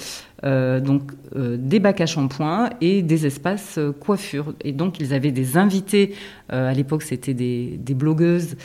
[0.45, 4.55] Euh, donc euh, des bacs à shampoing et des espaces euh, coiffure.
[4.63, 6.15] Et donc ils avaient des invités,
[6.49, 8.57] à l'époque c'était des, des blogueuses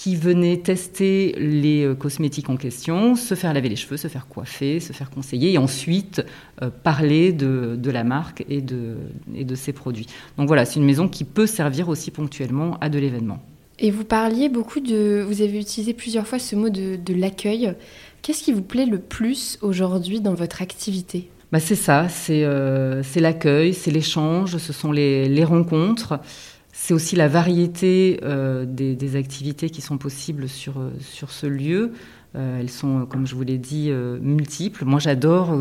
[0.00, 4.28] qui venaient tester les euh, cosmétiques en question, se faire laver les cheveux, se faire
[4.28, 6.24] coiffer, se faire conseiller et ensuite
[6.62, 8.96] euh, parler de, de, la marque et de,
[9.34, 10.06] et de ses produits.
[10.38, 13.42] Donc voilà, c'est une maison qui peut servir aussi ponctuellement à de l'événement.
[13.78, 15.22] Et vous parliez beaucoup de...
[15.28, 17.74] Vous avez utilisé plusieurs fois ce mot de, de l'accueil.
[18.22, 21.28] Qu'est-ce qui vous plaît le plus aujourd'hui dans votre activité?
[21.52, 26.20] Bah c'est ça, c'est euh, l'accueil, c'est l'échange, ce sont les, les rencontres.
[26.82, 31.92] C'est aussi la variété euh, des, activités qui sont possibles sur, euh, sur ce lieu.
[32.34, 33.90] Euh, elles sont, comme je vous l'ai dit,
[34.22, 34.86] multiples.
[34.86, 35.54] Moi, j'adore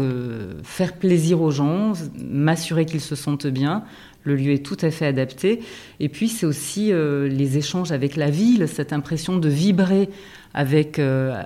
[0.63, 1.91] faire plaisir aux gens,
[2.23, 3.83] m'assurer qu'ils se sentent bien.
[4.23, 5.59] Le lieu est tout à fait adapté.
[5.99, 10.09] Et puis, c'est aussi les échanges avec la ville, cette impression de vibrer
[10.53, 11.41] avec, euh,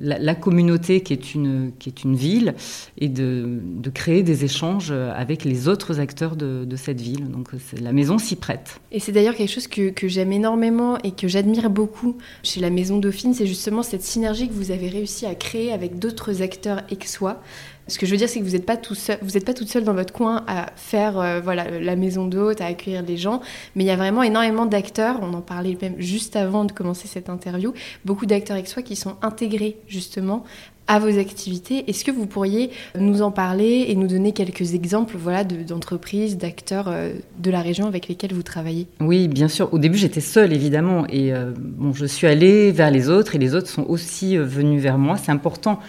[0.00, 1.72] la, communauté qui est une,
[2.16, 2.54] ville
[2.98, 3.60] et de,
[3.94, 7.28] créer des échanges avec les autres acteurs de, cette ville.
[7.30, 7.48] Donc
[7.80, 8.80] la maison s'y prête.
[8.92, 12.98] Et c'est d'ailleurs quelque chose que, j'aime énormément et que j'admire beaucoup chez la maison
[12.98, 17.40] Dauphine, c'est justement cette synergie que vous avez réussi à créer avec d'autres acteurs aixois.
[17.88, 19.54] Ce que je veux dire, c'est que vous n'êtes pas tout seul, vous n'êtes pas
[19.54, 23.16] toute seule dans votre coin à faire euh, voilà la maison d'hôte, à accueillir les
[23.16, 23.40] gens,
[23.76, 25.20] mais il y a vraiment énormément d'acteurs.
[25.22, 27.65] On en parlait même juste avant de commencer cette interview.
[28.04, 30.44] Beaucoup d'acteurs avec soi qui sont intégrés justement
[30.88, 31.88] à vos activités.
[31.90, 36.86] Est-ce que vous pourriez nous en parler et nous donner quelques exemples voilà, d'entreprises, d'acteurs
[36.88, 38.86] euh, de la région avec lesquels vous travaillez?
[39.00, 39.72] Oui, bien sûr.
[39.74, 41.04] Au début, j'étais seule, évidemment.
[41.08, 44.80] Et euh, bon, je suis allée vers les autres et les autres sont aussi venus
[44.80, 45.16] vers moi.
[45.16, 45.80] C'est important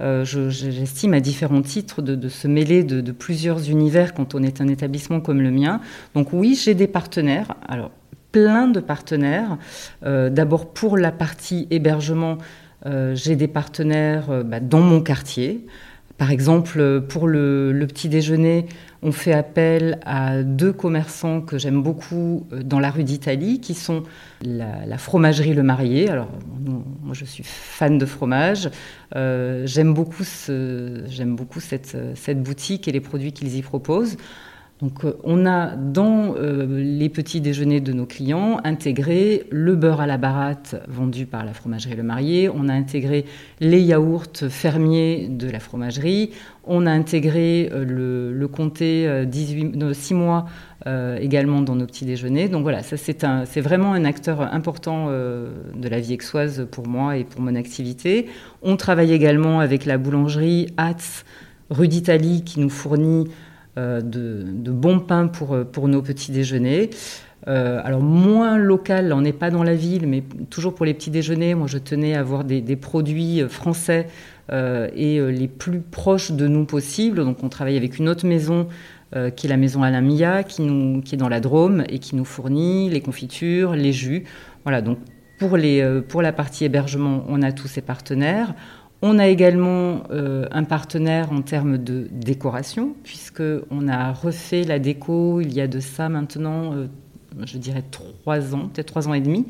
[0.00, 4.68] euh, j'estime à différents titres de, se mêler de, plusieurs univers quand on est un
[4.68, 5.80] établissement comme le mien.
[6.14, 7.54] Donc oui, j'ai des partenaires.
[7.66, 7.90] Alors
[8.32, 9.58] plein de partenaires.
[10.04, 12.38] Euh, d'abord pour la partie hébergement,
[12.84, 15.66] euh, j'ai des partenaires bah, dans mon quartier.
[16.18, 18.66] Par exemple, pour le, petit déjeuner,
[19.02, 23.74] on fait appel à deux commerçants que j'aime beaucoup euh, dans la rue d'Italie, qui
[23.74, 24.02] sont
[24.42, 26.08] la, fromagerie Le Marié.
[26.08, 26.30] Alors,
[27.02, 28.70] moi, je suis fan de fromage.
[29.14, 34.16] Euh, j'aime beaucoup, cette boutique et les produits qu'ils y proposent.
[34.82, 40.02] Donc euh, on a dans euh, les petits déjeuners de nos clients intégré le beurre
[40.02, 43.24] à la baratte vendu par la fromagerie Le Marié, on a intégré
[43.60, 46.30] les yaourts fermiers de la fromagerie,
[46.64, 50.46] on a intégré euh, le, comté 18, 6 mois
[51.20, 52.48] également dans nos petits déjeuners.
[52.48, 57.24] Donc voilà, ça c'est, vraiment un acteur important de la vie aixoise pour moi et
[57.24, 58.26] pour mon activité.
[58.62, 61.24] On travaille également avec la boulangerie Hatz
[61.70, 63.26] rue d'Italie qui nous fournit
[63.78, 66.88] euh, de, bons pains pour, euh, pour nos petits déjeuners.
[67.46, 71.10] Euh, alors moins local, on n'est pas dans la ville, mais toujours pour les petits
[71.10, 74.06] déjeuners, moi je tenais à avoir des, produits français
[74.50, 77.18] et les plus proches de nous possible.
[77.18, 78.66] Donc on travaille avec une autre maison
[79.36, 82.16] qui est la maison Alain Mia, qui, nous, qui est dans la Drôme et qui
[82.16, 84.24] nous fournit les confitures, les jus.
[84.64, 84.98] Voilà, donc
[85.38, 88.54] pour, les, pour la partie hébergement, on a tous ces partenaires.
[89.08, 95.40] On a également euh, un partenaire en termes de décoration, puisqu'on a refait la déco
[95.40, 96.88] il y a de ça maintenant, euh,
[97.44, 99.46] je dirais trois ans, peut-être trois ans et demi.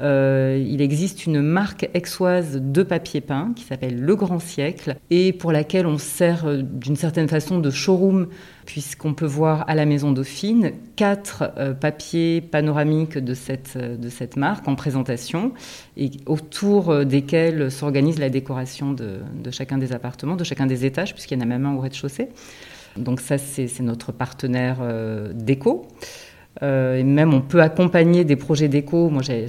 [0.00, 5.32] Euh, il existe une marque exoise de papier peint qui s'appelle Le Grand Siècle et
[5.32, 8.28] pour laquelle on sert euh, d'une certaine façon de showroom
[8.64, 14.36] puisqu'on peut voir à la Maison Dauphine quatre euh, papiers panoramiques de cette, de cette
[14.36, 15.52] marque en présentation
[15.96, 21.12] et autour desquels s'organise la décoration de, de, chacun des appartements, de chacun des étages
[21.12, 22.28] puisqu'il y en a même un au rez-de-chaussée.
[22.96, 24.78] Donc ça, c'est notre partenaire
[25.32, 25.86] déco.
[26.62, 29.08] Euh, et même on peut accompagner des projets d'éco.
[29.08, 29.46] Moi, j'ai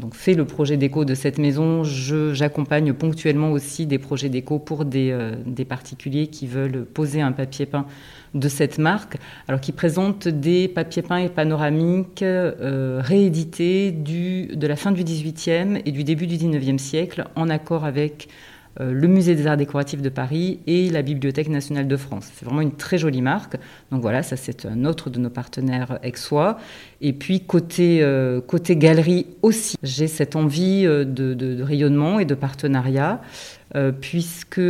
[0.00, 1.82] donc fait le projet d'éco de cette maison.
[1.84, 7.32] J'accompagne ponctuellement aussi des projets d'éco pour des, euh, des, particuliers qui veulent poser un
[7.32, 7.86] papier peint
[8.34, 14.66] de cette marque, alors qui présente des papiers peints et panoramiques euh, réédités du, de
[14.66, 18.28] la fin du XVIIIe et du début du XIXe siècle, en accord avec
[18.80, 22.30] le Musée des Arts Décoratifs de Paris et la Bibliothèque nationale de France.
[22.34, 23.56] C'est vraiment une très jolie marque.
[23.90, 26.58] Donc voilà, ça c'est un autre de nos partenaires aixois.
[27.00, 28.04] Et puis côté,
[28.46, 33.20] côté galerie aussi, j'ai cette envie de, de rayonnement et de partenariat.
[33.76, 34.60] Euh, puisque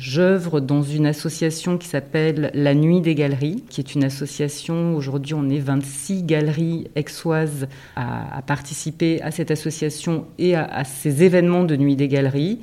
[0.00, 5.34] j'œuvre dans une association qui s'appelle La Nuit des Galeries, qui est une association, aujourd'hui
[5.34, 11.76] on est 26 galeries aixoises à, participer à cette association et à, ces événements de
[11.76, 12.60] Nuit des Galeries.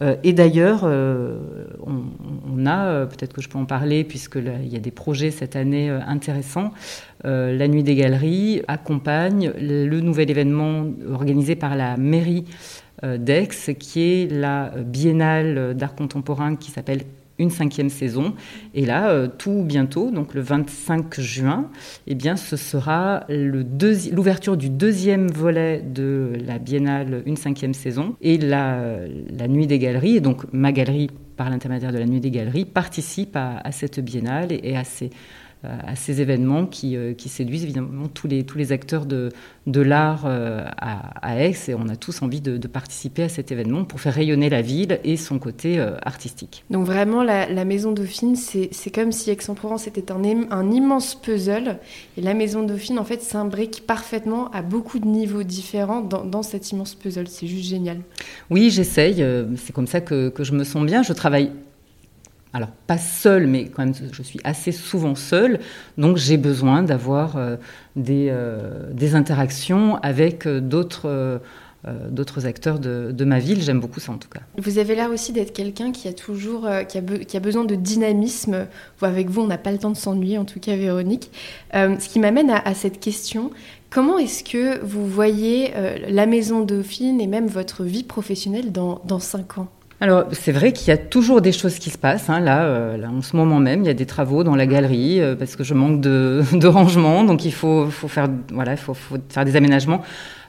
[0.00, 1.38] Euh, et d'ailleurs, euh,
[1.84, 5.90] on, a, peut-être que je peux en parler, puisqu'il y a des projets cette année
[5.90, 6.72] intéressants.
[7.24, 12.44] la Nuit des Galeries accompagne le nouvel événement organisé par la mairie
[13.04, 17.02] euh, d'Aix, qui est la biennale d'art contemporain qui s'appelle
[17.42, 18.34] une cinquième saison.
[18.74, 21.70] Et là, euh, tout bientôt, donc le 25 juin,
[22.06, 28.38] eh bien, ce sera l'ouverture du deuxième volet de la biennale Une cinquième saison et
[28.38, 28.78] la,
[29.30, 30.16] la Nuit des galeries.
[30.16, 34.48] Et donc, ma galerie, par l'intermédiaire de la Nuit des galeries, participe à, cette biennale
[34.50, 35.10] et à ces
[35.64, 39.30] à ces événements qui, euh, qui, séduisent évidemment tous les, tous les acteurs de,
[39.66, 43.84] de l'art euh, à, Aix et on a tous envie de, participer à cet événement
[43.84, 46.64] pour faire rayonner la ville et son côté artistique.
[46.70, 51.78] Donc vraiment la, la Maison Dauphine, c'est comme si Aix-en-Provence était un, un, immense puzzle
[52.16, 56.42] et la Maison Dauphine en fait s'imbrique parfaitement à beaucoup de niveaux différents dans, dans
[56.42, 57.28] cet immense puzzle.
[57.28, 57.98] C'est juste génial.
[58.48, 59.24] Oui, j'essaye.
[59.56, 61.02] C'est comme ça que, que je me sens bien.
[61.02, 61.50] Je travaille
[62.52, 65.58] alors pas seule, mais quand même je suis assez souvent seule,
[65.96, 67.56] donc j'ai besoin d'avoir euh,
[68.08, 71.40] euh, des, interactions avec euh, d'autres
[72.10, 73.60] d'autres acteurs de, ma ville.
[73.60, 74.38] J'aime beaucoup ça en tout cas.
[74.56, 78.68] Vous avez l'air aussi d'être quelqu'un qui a toujours qui a, besoin de dynamisme.
[79.00, 81.32] Avec vous, on n'a pas le temps de s'ennuyer, en tout cas Véronique.
[81.72, 83.50] ce qui m'amène à, cette question.
[83.90, 85.72] Comment est-ce que vous voyez
[86.08, 89.66] la Maison Dauphine et même votre vie professionnelle dans, dans cinq ans?
[90.02, 92.28] Alors, c'est vrai qu'il y a toujours des choses qui se passent.
[92.28, 92.44] Hein.
[92.44, 95.36] Euh, là, en ce moment même, il y a des travaux dans la galerie euh,
[95.36, 98.96] parce que je manque de, rangement, donc il faut, faire, voilà, faut,
[99.28, 100.02] faire des aménagements.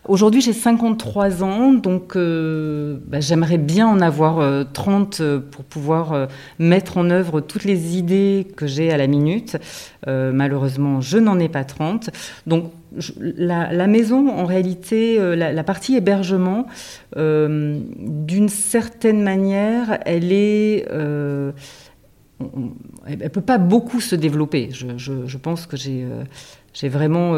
[0.08, 6.28] Aujourd'hui, j'ai 53 ans, donc euh, bah, j'aimerais bien en avoir 30 pour pouvoir
[6.60, 9.58] mettre en œuvre toutes les idées que j'ai à la minute.
[10.06, 12.10] malheureusement, je n'en ai pas 30.
[12.48, 12.72] Donc,
[13.18, 16.68] la, maison, en réalité, euh, la, partie hébergement,
[17.18, 21.52] euh, d'une certaine manière, elle est, euh,
[23.08, 24.70] elle peut pas beaucoup se développer.
[24.72, 27.36] Je, pense que j'ai vraiment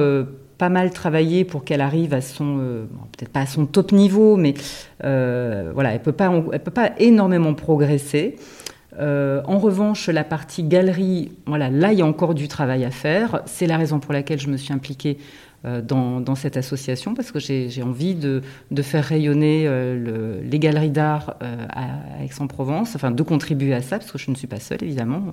[0.57, 2.87] pas mal travaillé pour qu'elle arrive à son,
[3.17, 4.53] peut-être pas à son top niveau, mais
[5.01, 8.35] voilà, elle peut pas, elle peut pas énormément progresser.
[8.97, 13.41] en revanche, la partie galerie, voilà, là, il y a encore du travail à faire.
[13.45, 15.17] C'est la raison pour laquelle je me suis impliquée
[15.65, 18.41] euh, dans, cette association parce que j'ai envie de,
[18.81, 24.11] faire rayonner euh, les galeries d'art euh, à, Aix-en-Provence, enfin de contribuer à ça parce
[24.11, 25.23] que je ne suis pas seule évidemment,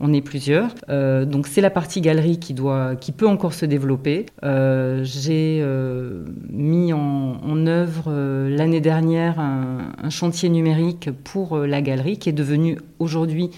[0.00, 0.74] on est, plusieurs.
[0.88, 4.26] donc c'est la partie galerie qui, doit, qui peut encore se développer.
[4.42, 5.64] j'ai
[6.50, 8.12] mis en, œuvre
[8.48, 13.50] l'année dernière un, chantier numérique pour la galerie qui est devenu aujourd'hui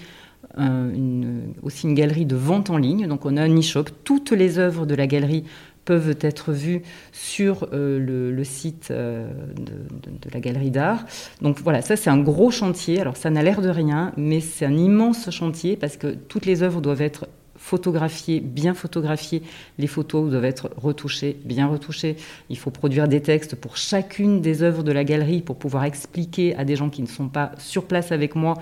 [1.63, 3.07] aussi une galerie de vente en ligne.
[3.07, 3.85] Donc on a un e-shop.
[4.03, 5.45] Toutes les œuvres de la galerie
[5.85, 7.99] peuvent être vus sur euh,
[8.31, 11.05] le, site euh, de, la galerie d'art.
[11.41, 12.99] Donc voilà, ça c'est un gros chantier.
[12.99, 16.63] Alors ça n'a l'air de rien, mais c'est un immense chantier parce que toutes les
[16.63, 19.41] œuvres doivent être photographiées, bien photographiées.
[19.77, 22.17] Les photos doivent être retouchées, bien retouchées.
[22.49, 26.55] Il faut produire des textes pour chacune des œuvres de la galerie pour pouvoir expliquer
[26.57, 28.55] à des gens qui ne sont pas sur place avec moi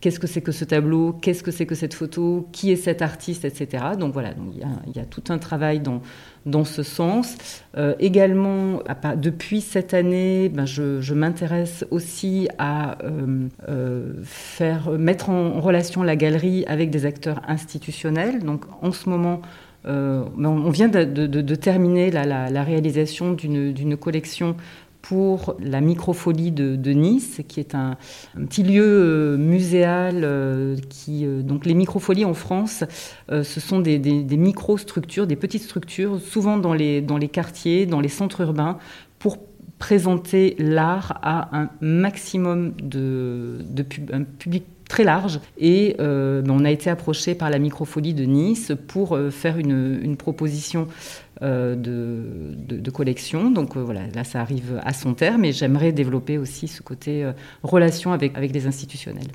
[0.00, 3.02] qu'est-ce que c'est que ce tableau, qu'est-ce que c'est que cette photo, qui est cet
[3.02, 3.84] artiste, etc.
[3.98, 6.02] Donc voilà, il, y a, tout un travail dans,
[6.46, 7.36] dans ce sens.
[7.76, 8.82] Euh, également,
[9.16, 16.16] depuis cette année, ben je, m'intéresse aussi à euh, euh, faire mettre en relation la
[16.16, 18.44] galerie avec des acteurs institutionnels.
[18.44, 19.42] Donc en ce moment,
[19.84, 24.54] ben, on vient de, terminer la réalisation d'une collection
[25.02, 27.96] pour la microfolie de, Nice, qui est un,
[28.48, 30.22] petit lieu euh, muséal.
[30.24, 32.84] Euh, qui, euh, donc les microfolies en France,
[33.30, 38.40] ce sont des, des, microstructures, des petites structures, souvent dans les, quartiers, dans les centres
[38.40, 38.78] urbains,
[39.18, 39.38] pour
[39.78, 43.64] présenter l'art à un maximum de,
[44.38, 45.40] public très large.
[45.58, 50.88] Et ben, on a été approché par la microfolie de Nice pour faire une, proposition
[51.42, 53.50] euh, de, collection.
[53.50, 57.22] Donc euh, voilà, là ça arrive à son terme et j'aimerais développer aussi ce côté
[57.22, 57.32] euh,
[57.62, 59.28] relation avec, avec les institutionnels.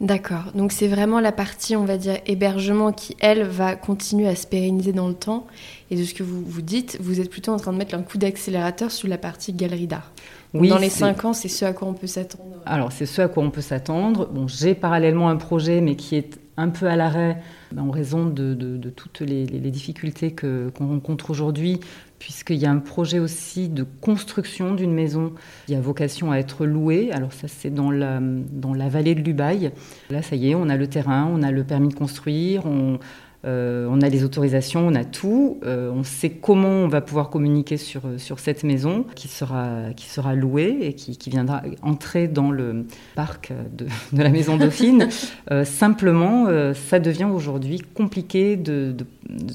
[0.00, 0.52] D'accord.
[0.54, 4.46] Donc c'est vraiment la partie, on va dire, hébergement qui, elle, va continuer à se
[4.46, 5.46] pérenniser dans le temps.
[5.90, 8.02] Et de ce que vous vous dites, vous êtes plutôt en train de mettre un
[8.02, 10.12] coup d'accélérateur sur la partie galerie d'art.
[10.60, 12.44] Oui, dans les cinq ans, c'est ce à quoi on peut s'attendre.
[12.66, 14.28] Alors c'est ce à quoi on peut s'attendre.
[14.32, 17.42] Bon, j'ai parallèlement un projet, mais qui est un peu à l'arrêt
[17.76, 21.80] en raison de, toutes les, difficultés qu'on rencontre aujourd'hui,
[22.18, 25.32] puisqu'il y a un projet aussi de construction d'une maison
[25.66, 27.10] qui a vocation à être louée.
[27.12, 29.72] Alors ça, c'est dans la, dans la vallée de l'Ubaye.
[30.10, 32.98] Là, ça y est, on a le terrain, on a le permis de construire, on,
[33.46, 35.58] euh, on a les autorisations, on a tout.
[35.64, 40.06] Euh, on sait comment on va pouvoir communiquer sur, sur cette maison qui sera, qui
[40.06, 45.08] sera louée et qui, viendra entrer dans le parc de, la maison Dauphine.
[45.52, 48.94] Euh, simplement, ça devient aujourd'hui compliqué de,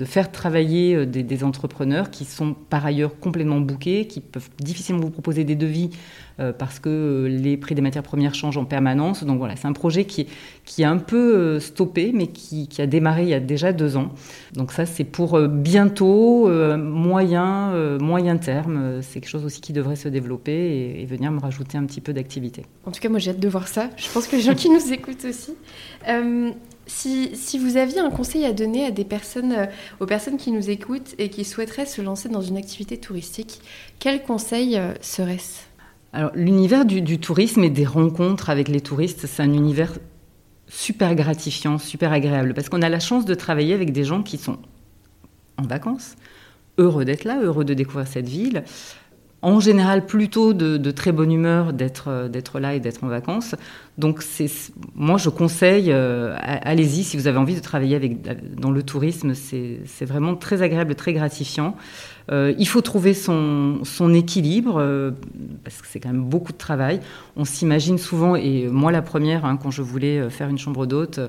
[0.06, 5.10] faire travailler des, des, entrepreneurs qui sont par ailleurs complètement bouqués, qui peuvent difficilement vous
[5.10, 5.92] proposer des devis
[6.42, 9.24] euh, parce que euh, les prix des matières premières changent en permanence.
[9.24, 10.28] Donc voilà, c'est un projet qui,
[10.66, 13.98] qui est un peu euh, stoppé, mais qui, a démarré il y a déjà deux
[13.98, 14.12] ans.
[14.54, 19.02] Donc ça, c'est pour bientôt, moyen, moyen terme.
[19.02, 22.14] C'est quelque chose aussi qui devrait se développer et, venir me rajouter un petit peu
[22.14, 22.64] d'activité.
[22.86, 23.90] En tout cas, moi, j'ai hâte de voir ça.
[23.98, 25.54] Je pense que les gens qui nous écoutent aussi.
[26.94, 29.68] Si, vous aviez un conseil à donner à des personnes,
[30.00, 33.62] aux personnes qui nous écoutent et qui souhaiteraient se lancer dans une activité touristique,
[34.00, 35.62] quel conseil serait-ce?
[36.14, 39.94] Alors, l'univers du, tourisme et des rencontres avec les touristes, c'est un univers
[40.68, 44.38] super gratifiant, super agréable, parce qu'on a la chance de travailler avec des gens qui
[44.38, 44.60] sont
[45.58, 46.16] en vacances,
[46.78, 48.64] heureux d'être là, heureux de découvrir cette ville,
[49.42, 53.56] en général plutôt de, très bonne humeur d'être d'être là et d'être en vacances.
[53.98, 54.50] Donc c'est
[54.96, 58.22] moi je conseille euh, allez-y si vous avez envie de travailler avec
[58.56, 61.76] dans le tourisme, c'est vraiment très agréable, très gratifiant.
[62.30, 63.82] Euh, il faut trouver son,
[64.14, 65.12] équilibre, euh,
[65.64, 67.00] parce que c'est quand même beaucoup de travail.
[67.36, 70.86] On s'imagine souvent, et moi la première, hein, quand je voulais euh, faire une chambre
[70.86, 71.20] d'hôte,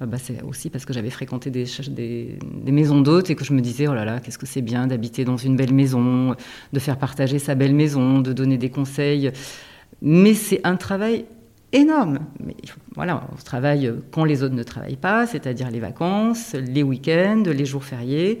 [0.00, 3.86] bah, c'est aussi parce que j'avais fréquenté des maisons d'hôtes et que je me disais,
[3.88, 6.34] oh là là, qu'est-ce que c'est bien d'habiter dans une belle maison,
[6.72, 9.30] de faire partager sa belle maison, de donner des conseils.
[10.00, 11.24] Mais c'est un travail
[11.72, 12.20] énorme.
[12.44, 12.56] Mais
[12.94, 17.64] voilà, on travaille quand les autres ne travaillent pas, c'est-à-dire les vacances, les week-ends, les
[17.64, 18.40] jours fériés.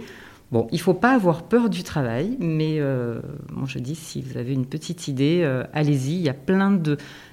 [0.52, 3.22] Bon, il ne faut pas avoir peur du travail, mais euh,
[3.66, 6.16] je dis, si vous avez une petite idée, euh, allez-y.
[6.16, 6.78] Il y a plein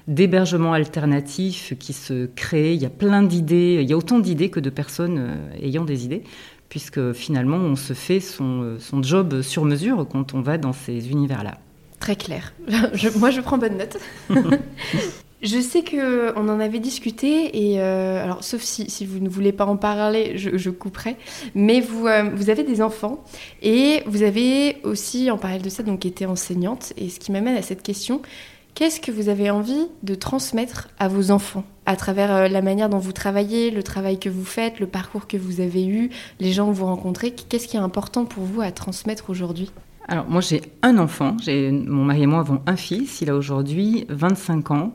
[0.08, 2.74] d'hébergements alternatifs qui se créent.
[2.74, 3.80] Il y a plein d'idées.
[3.82, 6.24] Il y a autant d'idées que de personnes euh, ayant des idées,
[6.70, 11.10] puisque finalement, on se fait son, son job sur mesure quand on va dans ces
[11.10, 11.58] univers-là.
[11.98, 12.54] Très clair.
[13.18, 13.98] moi, je prends bonne note.
[15.42, 19.28] Je sais que on en avait discuté et euh, alors sauf si, si, vous ne
[19.28, 21.16] voulez pas en parler, je, couperai.
[21.54, 23.24] Mais vous euh, vous avez des enfants
[23.62, 26.92] et vous avez aussi en parallèle de ça donc été enseignante.
[26.98, 28.20] Et ce qui m'amène à cette question
[28.74, 32.88] qu'est-ce que vous avez envie de transmettre à vos enfants à travers euh, la manière
[32.88, 36.52] dont vous travaillez, le travail que vous faites, le parcours que vous avez eu, les
[36.52, 37.32] gens que vous rencontrez?
[37.32, 39.70] Qu'est-ce qui est important pour vous à transmettre aujourd'hui?
[40.10, 44.06] Alors moi j'ai un enfant, mon mari et moi avons un fils, il a aujourd'hui
[44.08, 44.92] 25 ans.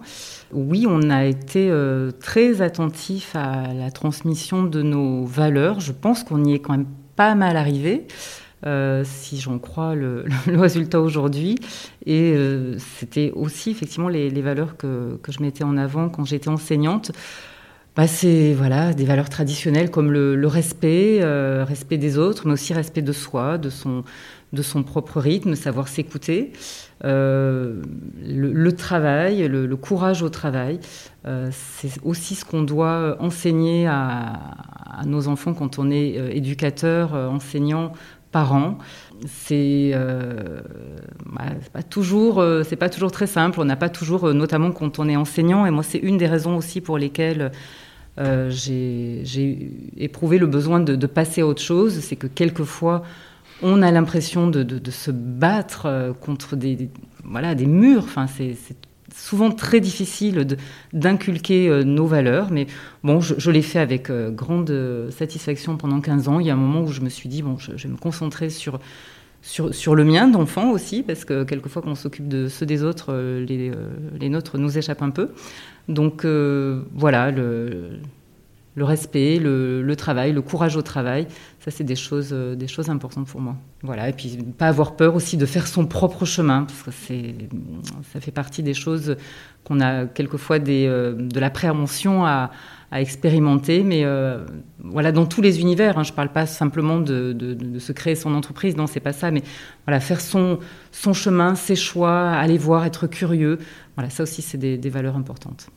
[0.51, 5.79] Oui, on a été euh, très attentifs à la transmission de nos valeurs.
[5.79, 8.07] Je pense qu'on y est quand même pas mal arrivé.
[8.65, 11.59] Euh, si j'en crois le, résultat aujourd'hui.
[12.05, 16.49] Et euh, c'était aussi effectivement les, valeurs que, que, je mettais en avant quand j'étais
[16.49, 17.13] enseignante.
[17.95, 21.21] Bah, c'est voilà des valeurs traditionnelles comme le respect,
[21.63, 24.03] respect des autres, mais aussi respect de soi, de son
[24.55, 26.53] de son propre rythme, savoir s'écouter,
[27.03, 27.81] euh,
[28.23, 30.79] le, travail, le, courage au travail.
[31.27, 34.39] Euh, c'est aussi ce qu'on doit enseigner à,
[35.05, 37.91] nos enfants quand on est euh, éducateur, enseignant,
[38.31, 38.77] parent.
[39.27, 39.93] C'est
[41.25, 41.43] bah,
[41.73, 43.59] pas toujours, c'est pas toujours très simple.
[43.59, 45.65] On n'a pas toujours, notamment quand on est enseignant.
[45.65, 47.51] Et moi, c'est une des raisons aussi pour lesquelles
[48.49, 51.99] j'ai éprouvé le besoin de, de, passer à autre chose.
[51.99, 53.03] C'est que quelquefois
[53.61, 56.89] on a l'impression de, se battre euh, contre des,
[57.23, 58.03] voilà, des murs.
[58.03, 58.55] Enfin, c'est
[59.13, 60.45] souvent très difficile
[60.91, 62.67] d'inculquer euh, nos valeurs, mais
[63.03, 64.73] bon, je, l'ai fait avec euh, grande
[65.09, 66.39] satisfaction pendant 15 ans.
[66.39, 68.49] Il y a un moment où je me suis dit, bon, je, vais me concentrer
[68.49, 68.79] sur,
[69.41, 73.13] sur, le mien d'enfant aussi, parce que quelquefois quand on s'occupe de ceux des autres,
[73.47, 73.71] les,
[74.19, 75.29] les, nôtres nous échappent un peu.
[75.87, 77.99] Donc voilà, le,
[78.75, 81.27] le respect, le, travail, le courage au travail.
[81.59, 83.55] Ça, c'est des choses, euh, des choses importantes pour moi.
[83.81, 84.09] Voilà.
[84.09, 86.91] Et puis, pas avoir peur aussi de faire son propre chemin, parce que
[88.13, 89.15] ça fait partie des choses
[89.63, 92.51] qu'on a quelquefois euh, de l'appréhension à,
[92.91, 94.45] à expérimenter, mais euh,
[94.79, 95.97] voilà, dans tous les univers.
[95.97, 97.35] Hein, je ne parle pas simplement de,
[97.79, 99.41] se créer son entreprise, non, c'est pas ça, mais
[99.85, 100.59] voilà, faire son,
[100.91, 103.57] son chemin, ses choix, aller voir, être curieux.
[103.95, 105.69] Voilà, ça aussi, c'est des valeurs importantes.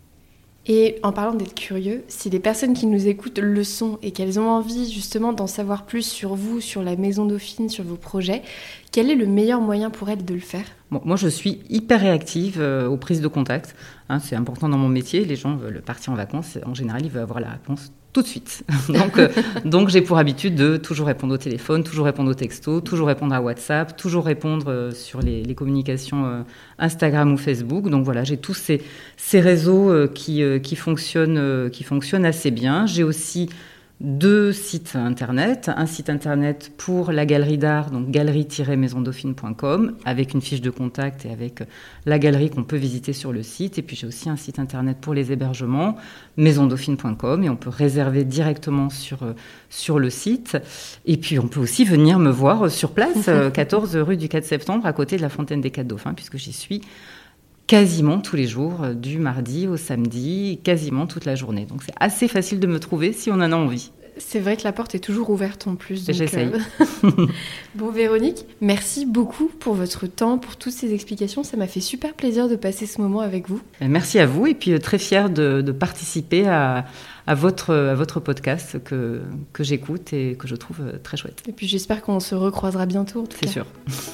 [0.70, 4.38] Et en parlant d'être curieux, si les personnes qui nous écoutent le sont et qu'elles
[4.38, 8.42] ont envie justement d'en savoir plus sur vous, sur la maison Dauphine, sur vos projets,
[8.92, 10.66] quel est le meilleur moyen pour elles de le faire?
[10.90, 13.74] Moi, je suis hyper réactive euh, aux prises de contact.
[14.10, 15.24] Hein, c'est important dans mon métier.
[15.24, 16.58] Les gens veulent partir en vacances.
[16.66, 18.64] En général, ils veulent avoir la réponse tout de suite.
[18.88, 19.28] donc, euh,
[19.64, 23.34] donc j'ai pour habitude de toujours répondre au téléphone, toujours répondre aux textos, toujours répondre
[23.34, 26.42] à WhatsApp, toujours répondre euh, sur les, communications euh,
[26.78, 27.88] Instagram ou Facebook.
[27.90, 28.82] Donc voilà, j'ai tous ces,
[29.16, 32.86] ces réseaux qui, qui, fonctionnent, qui fonctionnent assez bien.
[32.86, 33.48] J'ai aussi
[34.00, 35.70] deux sites internet.
[35.74, 41.30] Un site internet pour la galerie d'art, donc galerie-maisondauphine.com, avec une fiche de contact et
[41.30, 41.64] avec
[42.06, 43.78] la galerie qu'on peut visiter sur le site.
[43.78, 45.96] Et puis j'ai aussi un site internet pour les hébergements,
[46.36, 49.18] maisondauphine.com, et on peut réserver directement sur,
[49.68, 50.56] sur le site.
[51.04, 54.86] Et puis on peut aussi venir me voir sur place, 14 rue du 4 septembre,
[54.86, 56.82] à côté de la fontaine des Quatre Dauphins, puisque j'y suis
[57.68, 61.66] quasiment tous les jours, euh, du mardi au samedi, quasiment toute la journée.
[61.66, 63.92] Donc c'est assez facile de me trouver si on en a envie.
[64.16, 66.04] C'est vrai que la porte est toujours ouverte en plus.
[66.10, 66.50] J'essaye.
[67.04, 67.10] Euh,
[67.76, 71.44] bon, Véronique, merci beaucoup pour votre temps, pour toutes ces explications.
[71.44, 73.60] Ça m'a fait super plaisir de passer ce moment avec vous.
[73.80, 76.86] Ben, merci à vous et puis euh, très fière de, participer à,
[77.28, 79.20] votre, à votre podcast que,
[79.52, 81.44] que j'écoute et que je trouve très chouette.
[81.46, 83.22] Et puis j'espère qu'on se recroisera bientôt.
[83.38, 83.66] C'est sûr.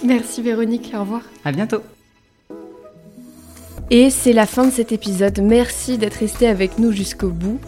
[0.05, 1.23] Merci Véronique, au revoir.
[1.47, 1.81] À bientôt.
[3.91, 5.41] Et c'est la fin de cet épisode.
[5.43, 7.61] Merci d'être resté avec nous jusqu'au bout.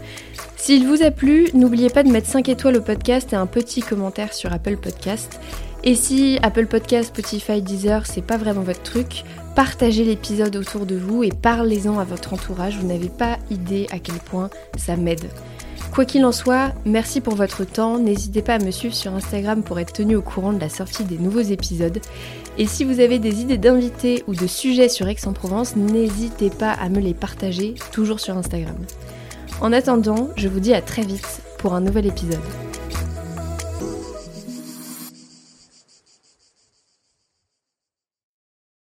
[0.57, 3.83] S'il vous a plu, n'oubliez pas de mettre 5 étoiles au podcast et un petit
[3.83, 5.39] commentaire sur Apple Podcast.
[5.85, 10.97] Et si Apple Podcast, Spotify, Deezer, c'est pas vraiment votre truc, partagez l'épisode autour de
[10.97, 12.77] vous et parlez-en à votre entourage.
[12.79, 15.29] Vous n'avez pas idée à quel point ça m'aide.
[15.93, 17.99] Quoi qu'il en soit, merci pour votre temps.
[17.99, 21.05] N'hésitez pas à me suivre sur Instagram pour être tenu au courant de la sortie
[21.05, 22.01] des nouveaux épisodes.
[22.59, 26.89] Et si vous avez des idées d'invités ou de sujets sur Aix-en-Provence, n'hésitez pas à
[26.89, 28.77] me les partager, toujours sur Instagram.
[29.61, 32.41] En attendant, je vous dis à très vite pour un nouvel épisode.